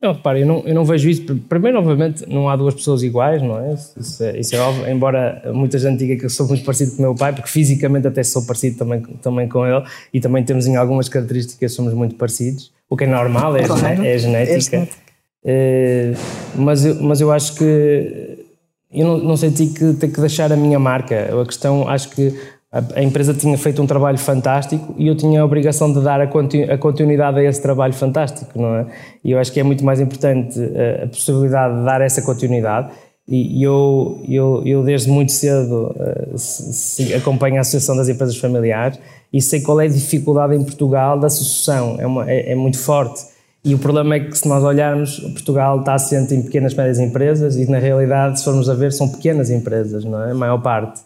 Não, 0.01 0.13
repare, 0.13 0.41
eu 0.41 0.45
não, 0.45 0.59
eu 0.59 0.75
não 0.75 0.83
vejo 0.83 1.09
isso. 1.09 1.23
Primeiro, 1.49 1.79
obviamente, 1.79 2.23
não 2.27 2.49
há 2.49 2.57
duas 2.57 2.75
pessoas 2.75 3.01
iguais, 3.01 3.41
não 3.41 3.57
é? 3.57 3.73
Isso 3.73 4.23
é, 4.23 4.39
isso 4.39 4.55
é 4.55 4.59
óbvio, 4.59 4.87
embora 4.89 5.41
muita 5.53 5.79
gente 5.79 5.97
diga 5.97 6.17
que 6.17 6.25
eu 6.25 6.29
sou 6.29 6.45
muito 6.45 6.63
parecido 6.65 6.91
com 6.91 6.97
o 6.97 7.01
meu 7.01 7.15
pai, 7.15 7.31
porque 7.33 7.49
fisicamente 7.49 8.05
até 8.05 8.21
sou 8.21 8.45
parecido 8.45 8.77
também, 8.77 9.01
também 9.01 9.47
com 9.47 9.65
ele, 9.65 9.83
e 10.13 10.19
também 10.19 10.43
temos 10.43 10.67
em 10.67 10.75
algumas 10.75 11.07
características 11.07 11.71
somos 11.71 11.93
muito 11.93 12.15
parecidos, 12.15 12.71
o 12.89 12.97
que 12.97 13.05
é 13.05 13.07
normal, 13.07 13.55
é, 13.55 13.63
claro, 13.63 14.05
é 14.05 14.17
genética. 14.17 14.77
É 14.77 15.06
Eh, 15.45 16.13
mas, 16.55 16.85
eu, 16.85 17.01
mas 17.01 17.21
eu 17.21 17.31
acho 17.31 17.55
que 17.55 18.45
eu 18.91 19.05
não, 19.05 19.17
não 19.17 19.37
senti 19.37 19.67
que 19.67 19.93
ter 19.93 20.09
que 20.09 20.19
deixar 20.19 20.51
a 20.51 20.55
minha 20.55 20.79
marca. 20.79 21.29
A 21.41 21.45
questão, 21.45 21.87
acho 21.87 22.09
que 22.09 22.33
a, 22.71 22.81
a, 22.99 23.03
empresa 23.03 23.33
tinha 23.33 23.57
feito 23.57 23.81
um 23.81 23.87
trabalho 23.87 24.17
fantástico 24.17 24.93
e 24.97 25.07
eu 25.07 25.15
tinha 25.15 25.41
a 25.41 25.45
obrigação 25.45 25.91
de 25.91 26.01
dar 26.01 26.19
a, 26.19 26.27
continu, 26.27 26.71
a 26.71 26.77
continuidade 26.77 27.39
a 27.39 27.43
esse 27.43 27.61
trabalho 27.61 27.93
fantástico, 27.93 28.59
não 28.59 28.75
é? 28.75 28.87
E 29.23 29.31
eu 29.31 29.39
acho 29.39 29.51
que 29.51 29.59
é 29.59 29.63
muito 29.63 29.83
mais 29.85 29.99
importante 29.99 30.59
a, 30.59 30.63
eh, 30.63 31.03
a 31.05 31.07
possibilidade 31.07 31.79
de 31.79 31.85
dar 31.85 32.01
essa 32.01 32.21
continuidade. 32.21 32.91
E 33.29 33.61
eu, 33.61 34.23
eu, 34.25 34.63
eu 34.65 34.83
desde 34.83 35.09
muito 35.09 35.33
cedo 35.33 35.93
uh, 35.93 36.37
se, 36.37 36.73
se 36.73 37.13
acompanho 37.13 37.57
a 37.57 37.59
Associação 37.59 37.97
das 37.97 38.07
Empresas 38.07 38.37
Familiares 38.37 38.97
e 39.33 39.41
sei 39.41 39.59
qual 39.59 39.81
é 39.81 39.85
a 39.85 39.89
dificuldade 39.89 40.55
em 40.55 40.63
Portugal 40.63 41.19
da 41.19 41.29
sucessão, 41.29 41.97
é, 41.99 42.07
uma, 42.07 42.31
é, 42.31 42.53
é 42.53 42.55
muito 42.55 42.79
forte 42.79 43.25
e 43.63 43.73
o 43.73 43.79
problema 43.79 44.15
é 44.15 44.19
que, 44.21 44.37
se 44.37 44.47
nós 44.47 44.63
olharmos, 44.63 45.19
Portugal 45.19 45.79
está 45.79 45.93
assente 45.95 46.33
em 46.33 46.41
pequenas 46.41 46.73
e 46.73 46.77
médias 46.77 46.99
empresas 46.99 47.57
e, 47.57 47.69
na 47.69 47.79
realidade, 47.79 48.39
se 48.39 48.45
formos 48.45 48.69
a 48.69 48.73
ver, 48.73 48.93
são 48.93 49.09
pequenas 49.09 49.49
empresas, 49.49 50.05
não 50.05 50.23
é? 50.23 50.31
A 50.31 50.35
maior 50.35 50.61
parte. 50.61 51.01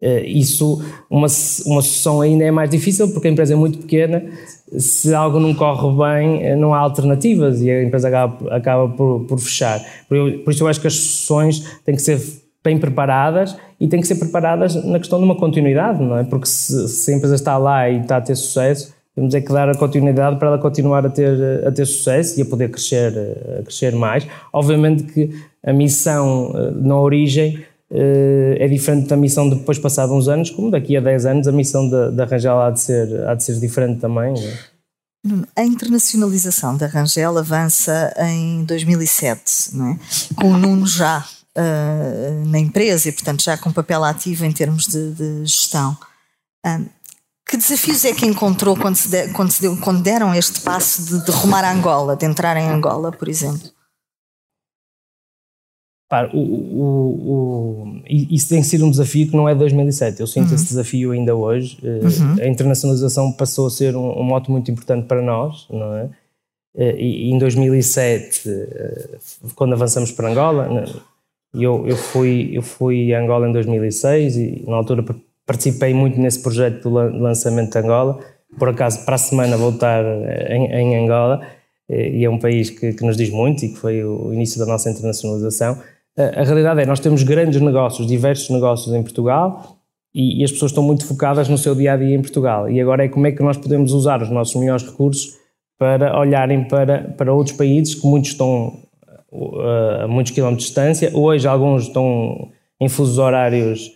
Eh, 0.00 0.24
isso, 0.26 0.82
uma, 1.10 1.26
uma 1.66 1.82
sucessão 1.82 2.20
ainda 2.20 2.44
é 2.44 2.50
mais 2.50 2.68
difícil 2.70 3.10
porque 3.12 3.26
a 3.26 3.30
empresa 3.30 3.54
é 3.54 3.56
muito 3.56 3.78
pequena. 3.78 4.24
Se 4.78 5.14
algo 5.14 5.40
não 5.40 5.54
corre 5.54 5.96
bem, 5.96 6.42
eh, 6.44 6.56
não 6.56 6.74
há 6.74 6.78
alternativas 6.78 7.60
e 7.62 7.70
a 7.70 7.82
empresa 7.82 8.08
acaba, 8.08 8.54
acaba 8.54 8.88
por, 8.90 9.24
por 9.24 9.38
fechar. 9.40 9.84
Por, 10.08 10.40
por 10.44 10.52
isso, 10.52 10.62
eu 10.62 10.68
acho 10.68 10.80
que 10.80 10.86
as 10.86 10.94
sucessões 10.94 11.80
têm 11.84 11.96
que 11.96 12.02
ser 12.02 12.20
bem 12.62 12.78
preparadas 12.78 13.56
e 13.80 13.88
têm 13.88 14.00
que 14.00 14.06
ser 14.06 14.14
preparadas 14.16 14.74
na 14.84 14.98
questão 14.98 15.18
de 15.18 15.24
uma 15.24 15.36
continuidade, 15.36 16.02
não 16.02 16.16
é? 16.16 16.24
Porque 16.24 16.46
se, 16.46 16.88
se 16.88 17.12
a 17.12 17.16
empresa 17.16 17.34
está 17.34 17.58
lá 17.58 17.90
e 17.90 18.00
está 18.00 18.18
a 18.18 18.20
ter 18.20 18.36
sucesso, 18.36 18.93
temos 19.14 19.34
é 19.34 19.40
que 19.40 19.52
dar 19.52 19.68
a 19.68 19.76
continuidade 19.76 20.38
para 20.38 20.48
ela 20.48 20.58
continuar 20.58 21.06
a 21.06 21.10
ter, 21.10 21.66
a 21.66 21.70
ter 21.70 21.86
sucesso 21.86 22.38
e 22.38 22.42
a 22.42 22.46
poder 22.46 22.70
crescer, 22.70 23.12
a 23.60 23.62
crescer 23.62 23.94
mais. 23.94 24.26
Obviamente 24.52 25.04
que 25.04 25.30
a 25.64 25.72
missão 25.72 26.52
eh, 26.54 26.72
na 26.74 26.98
origem 26.98 27.64
eh, 27.90 28.56
é 28.58 28.66
diferente 28.66 29.06
da 29.08 29.16
missão 29.16 29.48
depois 29.48 29.78
passado 29.78 30.12
uns 30.12 30.26
anos, 30.26 30.50
como 30.50 30.70
daqui 30.70 30.96
a 30.96 31.00
10 31.00 31.26
anos 31.26 31.48
a 31.48 31.52
missão 31.52 31.88
da, 31.88 32.24
Rangel 32.24 32.60
há 32.60 32.70
de 32.70 32.80
ser, 32.80 33.28
há 33.28 33.34
de 33.34 33.44
ser 33.44 33.60
diferente 33.60 34.00
também. 34.00 34.34
A 35.54 35.62
internacionalização 35.62 36.76
da 36.76 36.86
Rangel 36.86 37.38
avança 37.38 38.12
em 38.18 38.64
2007, 38.64 39.74
não 39.74 39.92
é? 39.92 39.98
com 40.34 40.48
o 40.48 40.58
Nuno 40.58 40.86
já 40.86 41.24
uh, 41.56 42.46
na 42.46 42.58
empresa 42.58 43.08
e, 43.08 43.12
portanto, 43.12 43.42
já 43.42 43.56
com 43.56 43.72
papel 43.72 44.04
ativo 44.04 44.44
em 44.44 44.52
termos 44.52 44.86
de, 44.86 45.12
de 45.12 45.46
gestão. 45.46 45.96
Um, 46.66 46.84
que 47.46 47.56
desafios 47.56 48.04
é 48.04 48.12
que 48.12 48.26
encontrou 48.26 48.76
quando, 48.76 48.96
se 48.96 49.08
de, 49.08 49.28
quando, 49.32 49.50
se 49.50 49.60
deu, 49.60 49.76
quando 49.76 50.02
deram 50.02 50.34
este 50.34 50.60
passo 50.60 51.04
de, 51.04 51.24
de 51.24 51.30
rumar 51.30 51.64
a 51.64 51.72
Angola, 51.72 52.16
de 52.16 52.24
entrar 52.24 52.56
em 52.56 52.68
Angola, 52.68 53.12
por 53.12 53.28
exemplo? 53.28 53.74
o, 56.32 56.38
o, 56.38 57.32
o, 57.32 58.02
isso 58.08 58.48
tem 58.48 58.62
sido 58.62 58.86
um 58.86 58.90
desafio 58.90 59.28
que 59.28 59.36
não 59.36 59.48
é 59.48 59.52
de 59.52 59.58
2007. 59.58 60.20
Eu 60.20 60.26
sinto 60.26 60.48
uhum. 60.48 60.54
esse 60.54 60.66
desafio 60.66 61.10
ainda 61.10 61.34
hoje. 61.34 61.78
Eh, 61.82 62.00
uhum. 62.04 62.36
A 62.40 62.46
internacionalização 62.46 63.32
passou 63.32 63.66
a 63.66 63.70
ser 63.70 63.96
um, 63.96 64.20
um 64.20 64.22
moto 64.22 64.50
muito 64.52 64.70
importante 64.70 65.06
para 65.06 65.20
nós, 65.20 65.66
não 65.68 65.96
é? 65.96 66.10
Eh, 66.76 66.96
e, 66.98 67.30
em 67.30 67.38
2007, 67.38 68.48
eh, 68.48 69.18
quando 69.56 69.72
avançamos 69.72 70.12
para 70.12 70.30
Angola, 70.30 70.84
eu, 71.52 71.86
eu, 71.86 71.96
fui, 71.96 72.50
eu 72.52 72.62
fui 72.62 73.12
a 73.12 73.20
Angola 73.20 73.48
em 73.48 73.52
2006 73.52 74.36
e 74.36 74.64
na 74.66 74.76
altura 74.76 75.04
participei 75.46 75.94
muito 75.94 76.18
nesse 76.18 76.42
projeto 76.42 76.82
do 76.82 76.90
lançamento 76.90 77.72
de 77.72 77.78
Angola. 77.78 78.18
Por 78.58 78.68
acaso, 78.68 79.04
para 79.04 79.16
a 79.16 79.18
semana 79.18 79.56
vou 79.56 79.70
estar 79.70 80.04
em, 80.48 80.72
em 80.72 81.04
Angola, 81.04 81.40
eh, 81.88 82.10
e 82.10 82.24
é 82.24 82.30
um 82.30 82.38
país 82.38 82.70
que, 82.70 82.92
que, 82.92 83.04
nos 83.04 83.16
diz 83.16 83.30
muito 83.30 83.64
e 83.64 83.70
que 83.70 83.78
foi 83.78 84.04
o 84.04 84.32
início 84.32 84.58
da 84.58 84.66
nossa 84.66 84.90
internacionalização. 84.90 85.78
A, 86.16 86.40
a 86.40 86.44
realidade 86.44 86.80
é, 86.80 86.86
nós 86.86 87.00
temos 87.00 87.22
grandes 87.22 87.60
negócios, 87.60 88.06
diversos 88.06 88.50
negócios 88.50 88.94
em 88.94 89.02
Portugal, 89.02 89.78
e, 90.14 90.40
e, 90.40 90.44
as 90.44 90.52
pessoas 90.52 90.70
estão 90.70 90.84
muito 90.84 91.04
focadas 91.06 91.48
no 91.48 91.58
seu 91.58 91.74
dia 91.74 91.94
a 91.94 91.96
dia 91.96 92.14
em 92.14 92.20
Portugal. 92.20 92.70
E 92.70 92.80
agora 92.80 93.04
é 93.04 93.08
como 93.08 93.26
é 93.26 93.32
que 93.32 93.42
nós 93.42 93.56
podemos 93.56 93.92
usar 93.92 94.22
os 94.22 94.30
nossos 94.30 94.54
melhores 94.54 94.84
recursos 94.84 95.36
para 95.76 96.16
olharem 96.16 96.68
para, 96.68 97.02
para 97.16 97.32
outros 97.32 97.56
países 97.56 97.96
que 97.96 98.06
muitos 98.06 98.30
estão 98.30 98.78
a 100.02 100.06
muitos 100.06 100.32
quilómetros 100.32 100.64
de 100.64 100.68
distância. 100.68 101.10
Hoje, 101.12 101.48
alguns 101.48 101.88
estão 101.88 102.48
em 102.80 102.88
fusos 102.88 103.18
horários 103.18 103.90
eh, 103.90 103.93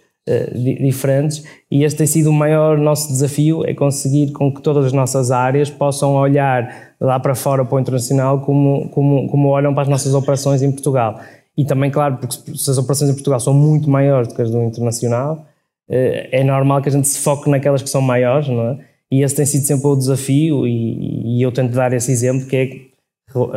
diferentes 0.54 1.44
e 1.70 1.84
este 1.84 1.98
tem 1.98 2.06
sido 2.06 2.30
o 2.30 2.32
maior 2.32 2.78
nosso 2.78 3.08
desafio, 3.08 3.64
é 3.66 3.74
conseguir 3.74 4.32
com 4.32 4.52
que 4.52 4.60
todas 4.62 4.86
as 4.86 4.92
nossas 4.92 5.30
áreas 5.30 5.70
possam 5.70 6.14
olhar 6.14 6.94
lá 7.00 7.18
para 7.18 7.34
fora 7.34 7.64
para 7.64 7.76
o 7.76 7.80
internacional 7.80 8.40
como, 8.40 8.88
como, 8.90 9.28
como 9.28 9.48
olham 9.48 9.72
para 9.72 9.82
as 9.82 9.88
nossas 9.88 10.14
operações 10.14 10.62
em 10.62 10.70
Portugal. 10.70 11.20
E 11.56 11.64
também, 11.64 11.90
claro, 11.90 12.18
porque 12.18 12.56
se 12.56 12.70
as 12.70 12.78
operações 12.78 13.10
em 13.10 13.14
Portugal 13.14 13.40
são 13.40 13.52
muito 13.52 13.90
maiores 13.90 14.28
do 14.28 14.34
que 14.34 14.42
as 14.42 14.50
do 14.50 14.62
internacional, 14.62 15.46
eh, 15.88 16.28
é 16.30 16.44
normal 16.44 16.80
que 16.82 16.88
a 16.88 16.92
gente 16.92 17.08
se 17.08 17.18
foque 17.18 17.50
naquelas 17.50 17.82
que 17.82 17.90
são 17.90 18.00
maiores, 18.00 18.48
não 18.48 18.70
é? 18.70 18.78
E 19.10 19.22
esse 19.22 19.34
tem 19.34 19.46
sido 19.46 19.64
sempre 19.64 19.86
o 19.86 19.96
desafio 19.96 20.66
e, 20.66 21.38
e 21.38 21.42
eu 21.42 21.50
tento 21.50 21.72
dar 21.72 21.92
esse 21.92 22.12
exemplo 22.12 22.46
que 22.46 22.56
é 22.56 22.88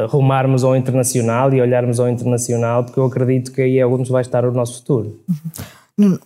rumarmos 0.08 0.64
ao 0.64 0.76
internacional 0.76 1.54
e 1.54 1.62
olharmos 1.62 2.00
ao 2.00 2.10
internacional 2.10 2.84
porque 2.84 3.00
eu 3.00 3.06
acredito 3.06 3.52
que 3.52 3.62
aí 3.62 3.80
é 3.80 3.86
onde 3.86 4.12
vai 4.12 4.22
estar 4.22 4.46
o 4.46 4.52
nosso 4.52 4.80
futuro. 4.80 5.20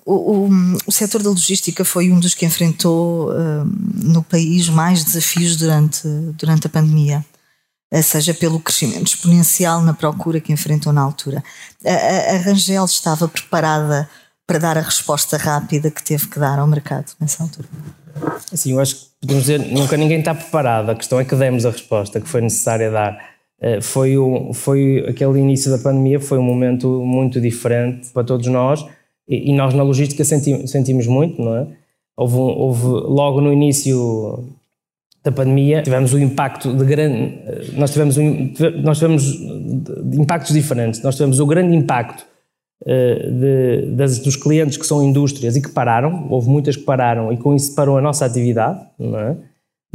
O, 0.05 0.45
o, 0.45 0.49
o, 0.85 0.91
setor 0.91 1.21
da 1.21 1.29
logística 1.29 1.83
foi 1.83 2.11
um 2.11 2.19
dos 2.19 2.33
que 2.33 2.45
enfrentou 2.45 3.31
uh, 3.31 3.65
no 3.95 4.23
país 4.23 4.69
mais 4.69 5.03
desafios 5.03 5.55
durante, 5.57 6.07
durante 6.37 6.67
a 6.67 6.69
pandemia, 6.69 7.25
uh, 7.93 8.03
seja 8.03 8.33
pelo 8.33 8.59
crescimento 8.59 9.07
exponencial 9.07 9.81
na 9.81 9.93
procura 9.93 10.39
que 10.39 10.53
enfrentou 10.53 10.93
na 10.93 11.01
altura. 11.01 11.43
A, 11.83 12.35
a, 12.35 12.37
Rangel 12.37 12.85
estava 12.85 13.27
preparada 13.27 14.07
para 14.45 14.59
dar 14.59 14.77
a 14.77 14.81
resposta 14.81 15.35
rápida 15.35 15.89
que 15.89 16.03
teve 16.03 16.27
que 16.27 16.39
dar 16.39 16.59
ao 16.59 16.67
mercado 16.67 17.11
nessa 17.19 17.43
altura? 17.43 17.67
Sim, 18.53 18.73
eu 18.73 18.79
acho 18.79 18.95
que 18.95 19.01
podemos 19.21 19.43
dizer 19.43 19.59
nunca 19.59 19.97
ninguém 19.97 20.19
está 20.19 20.33
preparado, 20.35 20.91
a 20.91 20.95
questão 20.95 21.19
é 21.19 21.25
que 21.25 21.35
demos 21.35 21.65
a 21.65 21.71
resposta 21.71 22.21
que 22.21 22.29
foi 22.29 22.41
necessária 22.41 22.91
dar. 22.91 23.35
Uh, 23.59 23.81
foi, 23.81 24.17
o, 24.17 24.53
foi 24.53 25.05
aquele 25.09 25.39
início 25.39 25.71
da 25.71 25.79
pandemia, 25.79 26.19
foi 26.19 26.37
um 26.37 26.43
momento 26.43 26.87
muito 27.03 27.41
diferente 27.41 28.09
para 28.09 28.23
todos 28.23 28.47
nós 28.47 28.85
e, 29.27 29.53
nós 29.53 29.73
na 29.73 29.83
logística 29.83 30.23
senti, 30.23 30.67
sentimos 30.67 31.07
muito, 31.07 31.41
não 31.41 31.55
é? 31.55 31.67
Houve, 32.17 32.37
houve, 32.37 32.85
logo 32.85 33.41
no 33.41 33.51
início 33.51 34.45
da 35.23 35.31
pandemia 35.31 35.81
tivemos 35.81 36.13
o 36.13 36.17
um 36.17 36.19
impacto 36.19 36.73
de 36.73 36.85
grande 36.85 37.33
nós 37.73 37.91
tivemos 37.91 38.15
um, 38.15 38.53
nós 38.83 38.99
tivemos 38.99 39.25
impactos 40.13 40.53
diferentes 40.53 41.01
nós 41.01 41.15
tivemos 41.15 41.39
o 41.39 41.45
grande 41.45 41.75
impacto 41.75 42.25
uh, 42.83 43.31
de, 43.31 43.87
das, 43.95 44.19
dos 44.19 44.35
clientes 44.35 44.77
que 44.77 44.85
são 44.85 45.03
indústrias 45.03 45.57
e 45.57 45.61
que 45.61 45.69
pararam 45.71 46.27
houve 46.29 46.47
muitas 46.47 46.77
que 46.77 46.83
pararam 46.83 47.33
e 47.33 47.37
com 47.37 47.55
isso 47.55 47.73
parou 47.75 47.97
a 47.97 48.01
nossa 48.01 48.23
atividade 48.23 48.79
não 48.97 49.19
é? 49.19 49.35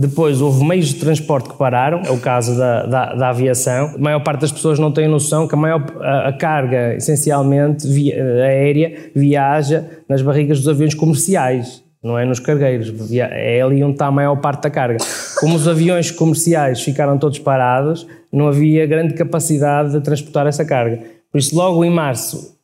Depois 0.01 0.41
houve 0.41 0.65
meios 0.65 0.87
de 0.87 0.95
transporte 0.95 1.51
que 1.51 1.59
pararam, 1.59 2.01
é 2.07 2.11
o 2.11 2.19
caso 2.19 2.57
da, 2.57 2.87
da, 2.87 3.15
da, 3.15 3.29
aviação. 3.29 3.93
A 3.95 3.99
maior 3.99 4.21
parte 4.21 4.41
das 4.41 4.51
pessoas 4.51 4.79
não 4.79 4.91
tem 4.91 5.07
noção 5.07 5.47
que 5.47 5.55
a, 5.55 5.59
maior, 5.59 5.85
a, 6.01 6.29
a 6.29 6.33
carga, 6.33 6.95
essencialmente 6.95 7.87
via, 7.87 8.15
aérea, 8.43 9.11
viaja 9.15 9.85
nas 10.09 10.23
barrigas 10.23 10.57
dos 10.61 10.69
aviões 10.69 10.95
comerciais, 10.95 11.85
não 12.03 12.19
é 12.19 12.25
nos 12.25 12.41
cargueiros. 12.41 12.91
É 13.13 13.61
ali 13.61 13.85
onde 13.85 13.93
está 13.93 14.07
a 14.07 14.11
maior 14.11 14.37
parte 14.37 14.63
da 14.63 14.71
carga. 14.71 14.97
Como 15.39 15.55
os 15.55 15.69
aviões 15.69 16.11
comerciais 16.11 16.81
ficaram 16.81 17.19
todos 17.19 17.39
parados, 17.39 18.07
não 18.33 18.49
havia 18.49 18.87
grande 18.87 19.13
capacidade 19.13 19.93
de 19.93 20.01
transportar 20.01 20.47
essa 20.47 20.65
carga. 20.65 21.03
Por 21.31 21.37
isso, 21.37 21.55
logo 21.55 21.85
em 21.85 21.91
março, 21.91 22.57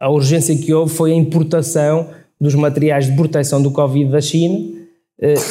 a 0.00 0.08
urgência 0.08 0.56
que 0.56 0.72
houve 0.72 0.94
foi 0.94 1.12
a 1.12 1.16
importação 1.16 2.08
dos 2.40 2.54
materiais 2.54 3.04
de 3.04 3.12
proteção 3.14 3.60
do 3.60 3.70
Covid 3.70 4.10
da 4.10 4.22
China 4.22 4.77
eh, 4.77 4.77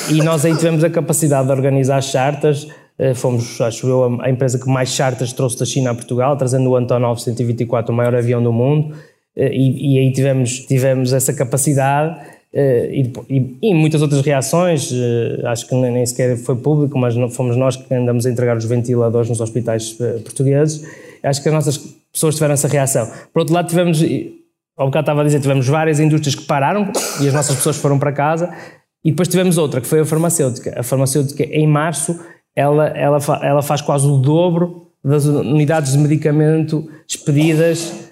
e 0.09 0.23
nós 0.23 0.45
aí 0.45 0.55
tivemos 0.55 0.83
a 0.83 0.89
capacidade 0.89 1.47
de 1.47 1.51
organizar 1.51 2.01
chartas. 2.01 2.67
Eh, 2.97 3.13
fomos, 3.13 3.59
acho 3.61 3.87
eu, 3.87 4.21
a 4.21 4.29
empresa 4.29 4.57
que 4.57 4.67
mais 4.67 4.89
chartas 4.89 5.31
trouxe 5.33 5.59
da 5.59 5.65
China 5.65 5.91
a 5.91 5.93
Portugal, 5.93 6.35
trazendo 6.35 6.69
o 6.69 6.75
Antonov 6.75 7.19
124, 7.19 7.93
o 7.93 7.95
maior 7.95 8.15
avião 8.15 8.41
do 8.41 8.51
mundo. 8.51 8.95
Eh, 9.35 9.51
e, 9.53 9.95
e 9.95 9.99
aí 9.99 10.11
tivemos, 10.11 10.61
tivemos 10.61 11.13
essa 11.13 11.33
capacidade. 11.33 12.37
E, 12.53 13.11
e, 13.29 13.57
e, 13.61 13.73
muitas 13.73 14.01
outras 14.01 14.21
reações, 14.21 14.91
acho 15.45 15.67
que 15.67 15.75
nem 15.75 16.03
sequer 16.05 16.37
foi 16.37 16.55
público, 16.55 16.97
mas 16.97 17.13
fomos 17.35 17.55
nós 17.55 17.75
que 17.75 17.93
andamos 17.93 18.25
a 18.25 18.31
entregar 18.31 18.57
os 18.57 18.65
ventiladores 18.65 19.29
nos 19.29 19.41
hospitais 19.41 19.91
portugueses. 20.23 20.83
Acho 21.21 21.43
que 21.43 21.49
as 21.49 21.53
nossas 21.53 21.77
pessoas 22.11 22.33
tiveram 22.33 22.55
essa 22.55 22.67
reação. 22.67 23.11
Por 23.31 23.41
outro 23.41 23.53
lado, 23.53 23.67
tivemos, 23.67 24.01
ao 24.75 24.87
bocado 24.87 25.03
estava 25.03 25.21
a 25.21 25.23
dizer, 25.25 25.39
tivemos 25.39 25.67
várias 25.67 25.99
indústrias 25.99 26.33
que 26.33 26.45
pararam 26.45 26.91
e 27.21 27.27
as 27.27 27.33
nossas 27.33 27.57
pessoas 27.57 27.77
foram 27.77 27.99
para 27.99 28.11
casa 28.11 28.51
e 29.07 29.11
depois 29.11 29.29
tivemos 29.29 29.57
outra, 29.57 29.79
que 29.79 29.87
foi 29.87 30.01
a 30.01 30.05
farmacêutica. 30.05 30.77
A 30.77 30.83
farmacêutica, 30.83 31.41
em 31.41 31.65
março, 31.65 32.19
ela, 32.53 32.87
ela, 32.87 33.19
ela 33.41 33.61
faz 33.61 33.79
quase 33.79 34.05
o 34.05 34.17
dobro 34.17 34.87
das 35.01 35.23
unidades 35.23 35.93
de 35.93 35.97
medicamento 35.97 36.85
expedidas 37.07 38.06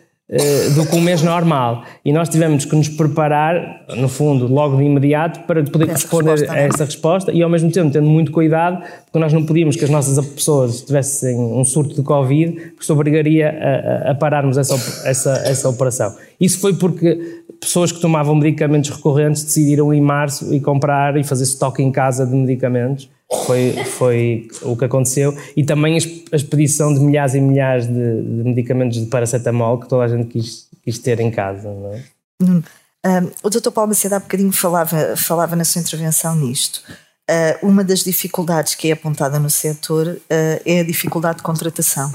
do 0.74 0.88
que 0.88 0.96
um 0.96 1.02
mês 1.02 1.22
normal. 1.22 1.84
E 2.04 2.12
nós 2.12 2.28
tivemos 2.30 2.66
que 2.66 2.76
nos 2.76 2.90
preparar, 2.90 3.86
no 3.96 4.10
fundo, 4.10 4.48
logo 4.48 4.78
de 4.78 4.84
imediato, 4.84 5.42
para 5.42 5.64
poder 5.64 5.86
essa 5.86 5.94
responder 5.94 6.50
a 6.50 6.60
é? 6.60 6.68
essa 6.68 6.84
resposta 6.86 7.32
e, 7.32 7.44
ao 7.44 7.50
mesmo 7.50 7.72
tempo, 7.72 7.92
tendo 7.92 8.08
muito 8.08 8.32
cuidado, 8.32 8.84
porque 9.06 9.20
nós 9.20 9.32
não 9.32 9.46
podíamos 9.46 9.76
que 9.76 9.84
as 9.84 9.90
nossas 9.90 10.24
pessoas 10.26 10.82
tivessem 10.82 11.38
um 11.38 11.64
surto 11.64 11.96
de 11.96 12.02
Covid, 12.02 12.54
porque 12.54 12.82
isso 12.82 12.94
obrigaria 12.94 13.50
a, 13.50 14.12
a 14.12 14.16
pararmos 14.16 14.58
essa, 14.58 14.74
essa, 15.08 15.32
essa 15.46 15.70
operação. 15.70 16.16
Isso 16.40 16.60
foi 16.60 16.74
porque 16.74 17.44
pessoas 17.60 17.92
que 17.92 18.02
tomavam 18.02 18.34
medicamentos 18.36 18.90
recorrentes 18.90 19.44
decidiram 19.44 19.94
em 19.94 20.02
março 20.02 20.54
e 20.54 20.60
comprar 20.60 21.18
e 21.18 21.24
fazer 21.24 21.44
estoque 21.44 21.84
em 21.84 21.92
casa 21.92 22.26
de 22.26 22.36
medicamentos. 22.36 23.10
Foi, 23.46 23.74
foi 23.86 24.48
o 24.62 24.78
que 24.78 24.86
aconteceu. 24.86 25.36
E 25.56 25.64
também 25.64 25.96
a 26.32 26.36
expedição 26.36 26.94
de 26.94 27.00
milhares 27.00 27.34
e 27.34 27.42
milhares 27.42 27.88
de, 27.88 27.94
de 27.94 28.44
medicamentos 28.44 29.00
de 29.00 29.08
paracetamol 29.08 29.80
que 29.80 29.88
toda 29.88 30.04
a 30.04 30.08
gente 30.08 30.28
quis, 30.28 30.70
quis 30.84 31.00
ter 31.00 31.20
em 31.20 31.32
casa. 31.32 31.70
Não 31.72 31.94
é? 31.94 32.04
Hum, 32.42 32.62
um, 33.06 33.32
o 33.44 33.50
Dr. 33.50 33.72
Paulo 33.72 33.90
Macedo 33.90 34.16
há 34.16 34.20
bocadinho 34.20 34.52
falava, 34.52 35.16
falava 35.16 35.56
na 35.56 35.64
sua 35.64 35.82
intervenção 35.82 36.36
nisto. 36.36 36.82
Uh, 37.30 37.68
uma 37.68 37.84
das 37.84 38.04
dificuldades 38.04 38.76
que 38.76 38.90
é 38.90 38.94
apontada 38.94 39.40
no 39.40 39.50
setor 39.50 40.08
uh, 40.08 40.62
é 40.66 40.80
a 40.80 40.84
dificuldade 40.84 41.38
de 41.38 41.44
contratação, 41.44 42.14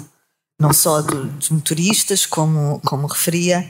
não 0.61 0.73
só 0.73 1.03
do, 1.03 1.25
dos 1.25 1.51
motoristas, 1.51 2.27
como, 2.27 2.81
como 2.85 3.09
referia, 3.09 3.68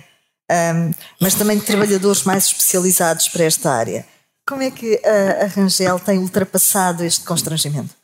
um, 0.50 0.90
mas 1.20 1.35
também 1.35 1.59
de 1.59 1.64
trabalhadores 1.64 2.24
mais 2.24 2.46
especializados 2.46 3.29
para 3.29 3.44
esta 3.44 3.70
área. 3.70 4.05
Como 4.46 4.62
é 4.62 4.70
que 4.70 5.00
a, 5.05 5.44
a 5.44 5.46
Rangel 5.46 5.98
tem 5.98 6.18
ultrapassado 6.18 7.05
este 7.05 7.24
constrangimento? 7.24 7.94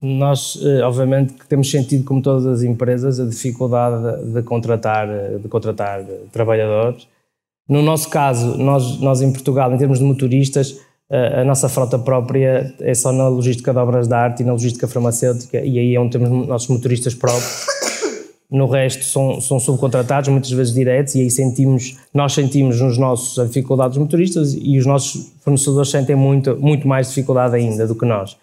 Nós, 0.00 0.58
eh, 0.62 0.82
obviamente, 0.82 1.34
temos 1.48 1.70
sentido, 1.70 2.04
como 2.04 2.20
todas 2.20 2.46
as 2.46 2.62
empresas, 2.62 3.18
a 3.18 3.26
dificuldade 3.26 4.32
de 4.32 4.42
contratar, 4.42 5.08
de 5.40 5.48
contratar 5.48 6.04
trabalhadores. 6.30 7.06
No 7.68 7.80
nosso 7.82 8.10
caso, 8.10 8.58
nós, 8.58 9.00
nós 9.00 9.22
em 9.22 9.32
Portugal, 9.32 9.72
em 9.72 9.78
termos 9.78 9.98
de 9.98 10.04
motoristas, 10.04 10.78
a 11.10 11.44
nossa 11.44 11.68
frota 11.68 11.98
própria 11.98 12.74
é 12.80 12.94
só 12.94 13.12
na 13.12 13.28
logística 13.28 13.72
de 13.72 13.78
obras 13.78 14.08
de 14.08 14.14
arte 14.14 14.42
e 14.42 14.44
na 14.44 14.52
logística 14.52 14.88
farmacêutica, 14.88 15.60
e 15.60 15.78
aí 15.78 15.94
é 15.94 16.00
onde 16.00 16.18
temos 16.18 16.48
nossos 16.48 16.68
motoristas 16.68 17.14
próprios 17.14 17.66
no 18.54 18.66
resto 18.66 19.04
são, 19.04 19.40
são 19.40 19.58
subcontratados, 19.58 20.28
muitas 20.28 20.50
vezes 20.52 20.72
diretos, 20.72 21.16
e 21.16 21.22
aí 21.22 21.30
sentimos, 21.30 21.98
nós 22.14 22.32
sentimos 22.32 22.80
nos 22.80 22.96
nossos 22.96 23.36
a 23.36 23.44
dificuldade 23.44 23.90
dos 23.90 23.98
motoristas 23.98 24.54
e 24.54 24.78
os 24.78 24.86
nossos 24.86 25.32
fornecedores 25.42 25.90
sentem 25.90 26.14
muito, 26.14 26.56
muito 26.56 26.86
mais 26.86 27.08
dificuldade 27.08 27.56
ainda 27.56 27.84
do 27.84 27.96
que 27.96 28.06
nós. 28.06 28.36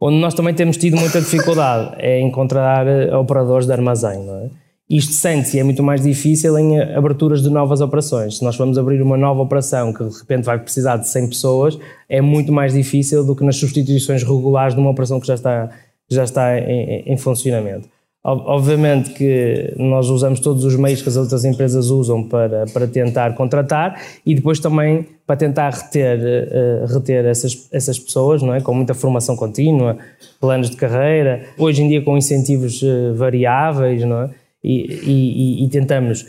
Onde 0.00 0.16
nós 0.16 0.34
também 0.34 0.52
temos 0.52 0.76
tido 0.76 0.96
muita 0.96 1.20
dificuldade 1.20 1.94
é 1.98 2.20
encontrar 2.20 2.88
eh, 2.88 3.16
operadores 3.16 3.66
de 3.66 3.72
armazém, 3.72 4.24
não 4.24 4.34
é? 4.40 4.50
Isto 4.90 5.12
sente-se 5.12 5.58
é 5.58 5.64
muito 5.64 5.82
mais 5.82 6.02
difícil 6.02 6.56
em 6.58 6.80
aberturas 6.80 7.42
de 7.42 7.48
novas 7.48 7.80
operações. 7.80 8.38
Se 8.38 8.44
nós 8.44 8.56
vamos 8.56 8.78
abrir 8.78 9.00
uma 9.02 9.16
nova 9.16 9.42
operação 9.42 9.92
que 9.92 10.04
de 10.04 10.18
repente 10.18 10.44
vai 10.44 10.58
precisar 10.58 10.96
de 10.96 11.08
100 11.08 11.28
pessoas, 11.28 11.78
é 12.08 12.20
muito 12.20 12.52
mais 12.52 12.72
difícil 12.72 13.24
do 13.24 13.34
que 13.34 13.44
nas 13.44 13.56
substituições 13.56 14.22
regulares 14.22 14.74
de 14.74 14.80
uma 14.80 14.90
operação 14.90 15.18
que 15.18 15.26
já 15.26 15.34
está, 15.34 15.70
já 16.08 16.24
está 16.24 16.58
em, 16.58 17.02
em 17.04 17.16
funcionamento. 17.16 17.88
Obviamente 18.28 19.10
que 19.10 19.72
nós 19.76 20.10
usamos 20.10 20.40
todos 20.40 20.64
os 20.64 20.74
meios 20.74 21.00
que 21.00 21.08
as 21.08 21.16
outras 21.16 21.44
empresas 21.44 21.90
usam 21.90 22.24
para, 22.24 22.64
para 22.72 22.88
tentar 22.88 23.36
contratar 23.36 24.02
e 24.26 24.34
depois 24.34 24.58
também 24.58 25.06
para 25.24 25.36
tentar 25.36 25.70
reter, 25.70 26.18
uh, 26.18 26.92
reter 26.92 27.24
essas, 27.24 27.68
essas 27.70 27.96
pessoas, 28.00 28.42
não 28.42 28.52
é? 28.52 28.60
com 28.60 28.74
muita 28.74 28.94
formação 28.94 29.36
contínua, 29.36 29.96
planos 30.40 30.70
de 30.70 30.76
carreira, 30.76 31.44
hoje 31.56 31.84
em 31.84 31.88
dia 31.88 32.02
com 32.02 32.18
incentivos 32.18 32.82
uh, 32.82 33.14
variáveis, 33.14 34.04
não 34.04 34.22
é? 34.22 34.30
E, 34.64 35.60
e, 35.62 35.64
e, 35.64 35.68
tentamos. 35.68 36.26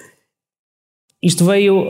Isto 1.23 1.45
veio, 1.45 1.87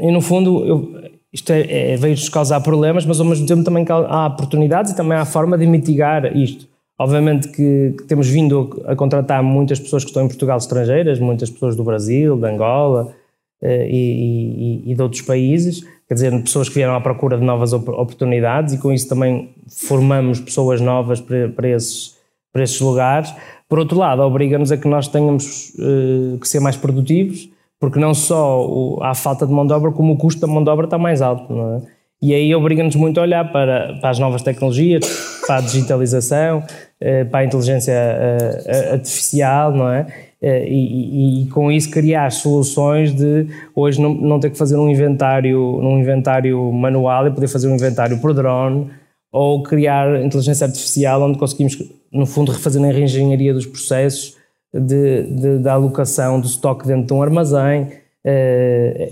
e 0.00 0.10
no 0.10 0.22
fundo, 0.22 0.64
eu, 0.64 1.10
isto 1.30 1.52
é, 1.52 1.92
é, 1.92 1.96
veio-nos 1.96 2.30
causar 2.30 2.62
problemas, 2.62 3.04
mas 3.04 3.20
ao 3.20 3.26
mesmo 3.26 3.46
tempo 3.46 3.62
também 3.62 3.84
há 3.90 4.28
oportunidades 4.28 4.92
e 4.92 4.96
também 4.96 5.18
há 5.18 5.26
forma 5.26 5.58
de 5.58 5.66
mitigar 5.66 6.34
isto. 6.34 6.66
Obviamente 6.98 7.48
que, 7.48 7.94
que, 7.98 8.04
temos 8.04 8.26
vindo 8.28 8.82
a 8.86 8.96
contratar 8.96 9.42
muitas 9.42 9.78
pessoas 9.78 10.02
que 10.02 10.10
estão 10.10 10.24
em 10.24 10.28
Portugal 10.28 10.56
estrangeiras, 10.56 11.18
muitas 11.18 11.50
pessoas 11.50 11.76
do 11.76 11.84
Brasil, 11.84 12.38
de 12.38 12.46
Angola 12.46 13.14
eh, 13.60 13.86
e, 13.90 14.82
e, 14.86 14.92
e, 14.92 14.94
de 14.94 15.02
outros 15.02 15.20
países, 15.20 15.84
quer 16.08 16.14
dizer, 16.14 16.42
pessoas 16.42 16.68
que 16.68 16.76
vieram 16.76 16.94
à 16.94 17.00
procura 17.00 17.36
de 17.36 17.44
novas 17.44 17.74
oportunidades 17.74 18.72
e 18.72 18.78
com 18.78 18.92
isso 18.92 19.08
também 19.08 19.50
formamos 19.68 20.40
pessoas 20.40 20.80
novas 20.80 21.20
para, 21.20 21.50
para, 21.50 21.68
esses, 21.68 22.16
para 22.50 22.62
esses 22.62 22.80
lugares. 22.80 23.34
Por 23.68 23.78
outro 23.78 23.98
lado, 23.98 24.22
obriga-nos 24.22 24.72
a 24.72 24.76
que 24.76 24.88
nós 24.88 25.08
tenhamos 25.08 25.74
uh, 25.78 26.38
que 26.38 26.48
ser 26.48 26.60
mais 26.60 26.76
produtivos, 26.76 27.50
porque 27.78 27.98
não 27.98 28.14
só 28.14 28.98
há 29.02 29.14
falta 29.14 29.46
de 29.46 29.52
mão 29.52 29.66
de 29.66 29.72
obra, 29.72 29.90
como 29.90 30.14
o 30.14 30.16
custo 30.16 30.40
da 30.40 30.46
mão 30.46 30.62
de 30.64 30.70
obra 30.70 30.86
está 30.86 30.96
mais 30.96 31.20
alto. 31.20 31.52
É? 31.52 31.82
E 32.22 32.34
aí 32.34 32.54
obriga-nos 32.54 32.96
muito 32.96 33.18
a 33.20 33.22
olhar 33.22 33.52
para, 33.52 33.98
para 34.00 34.10
as 34.10 34.18
novas 34.18 34.42
tecnologias, 34.42 35.04
para 35.46 35.56
a 35.56 35.60
digitalização, 35.60 36.62
eh, 37.00 37.24
para 37.24 37.40
a 37.40 37.44
inteligência 37.44 37.92
eh, 37.92 38.90
artificial, 38.92 39.72
não 39.72 39.90
é? 39.90 40.06
Eh, 40.40 40.68
e, 40.68 40.74
e, 40.74 41.42
e, 41.42 41.46
com 41.48 41.70
isso 41.70 41.90
criar 41.90 42.30
soluções 42.30 43.14
de 43.14 43.46
hoje 43.74 44.00
não, 44.00 44.12
não 44.14 44.40
ter 44.40 44.50
que 44.50 44.58
fazer 44.58 44.76
um 44.76 44.88
inventário, 44.88 45.60
um 45.60 45.98
inventário 45.98 46.72
manual 46.72 47.26
e 47.26 47.30
poder 47.30 47.48
fazer 47.48 47.68
um 47.68 47.74
inventário 47.74 48.18
por 48.20 48.34
drone 48.34 48.90
ou 49.32 49.62
criar 49.62 50.22
inteligência 50.22 50.66
artificial 50.66 51.22
onde 51.22 51.38
conseguimos, 51.38 51.78
no 52.12 52.26
fundo, 52.26 52.52
refazer 52.52 52.82
a 52.82 52.92
reengenharia 52.92 53.52
dos 53.52 53.66
processos 53.66 54.36
de, 54.72 55.22
de, 55.22 55.58
da 55.58 55.74
alocação 55.74 56.40
do 56.40 56.46
estoque 56.46 56.86
dentro 56.86 57.06
de 57.06 57.12
um 57.12 57.22
armazém, 57.22 57.88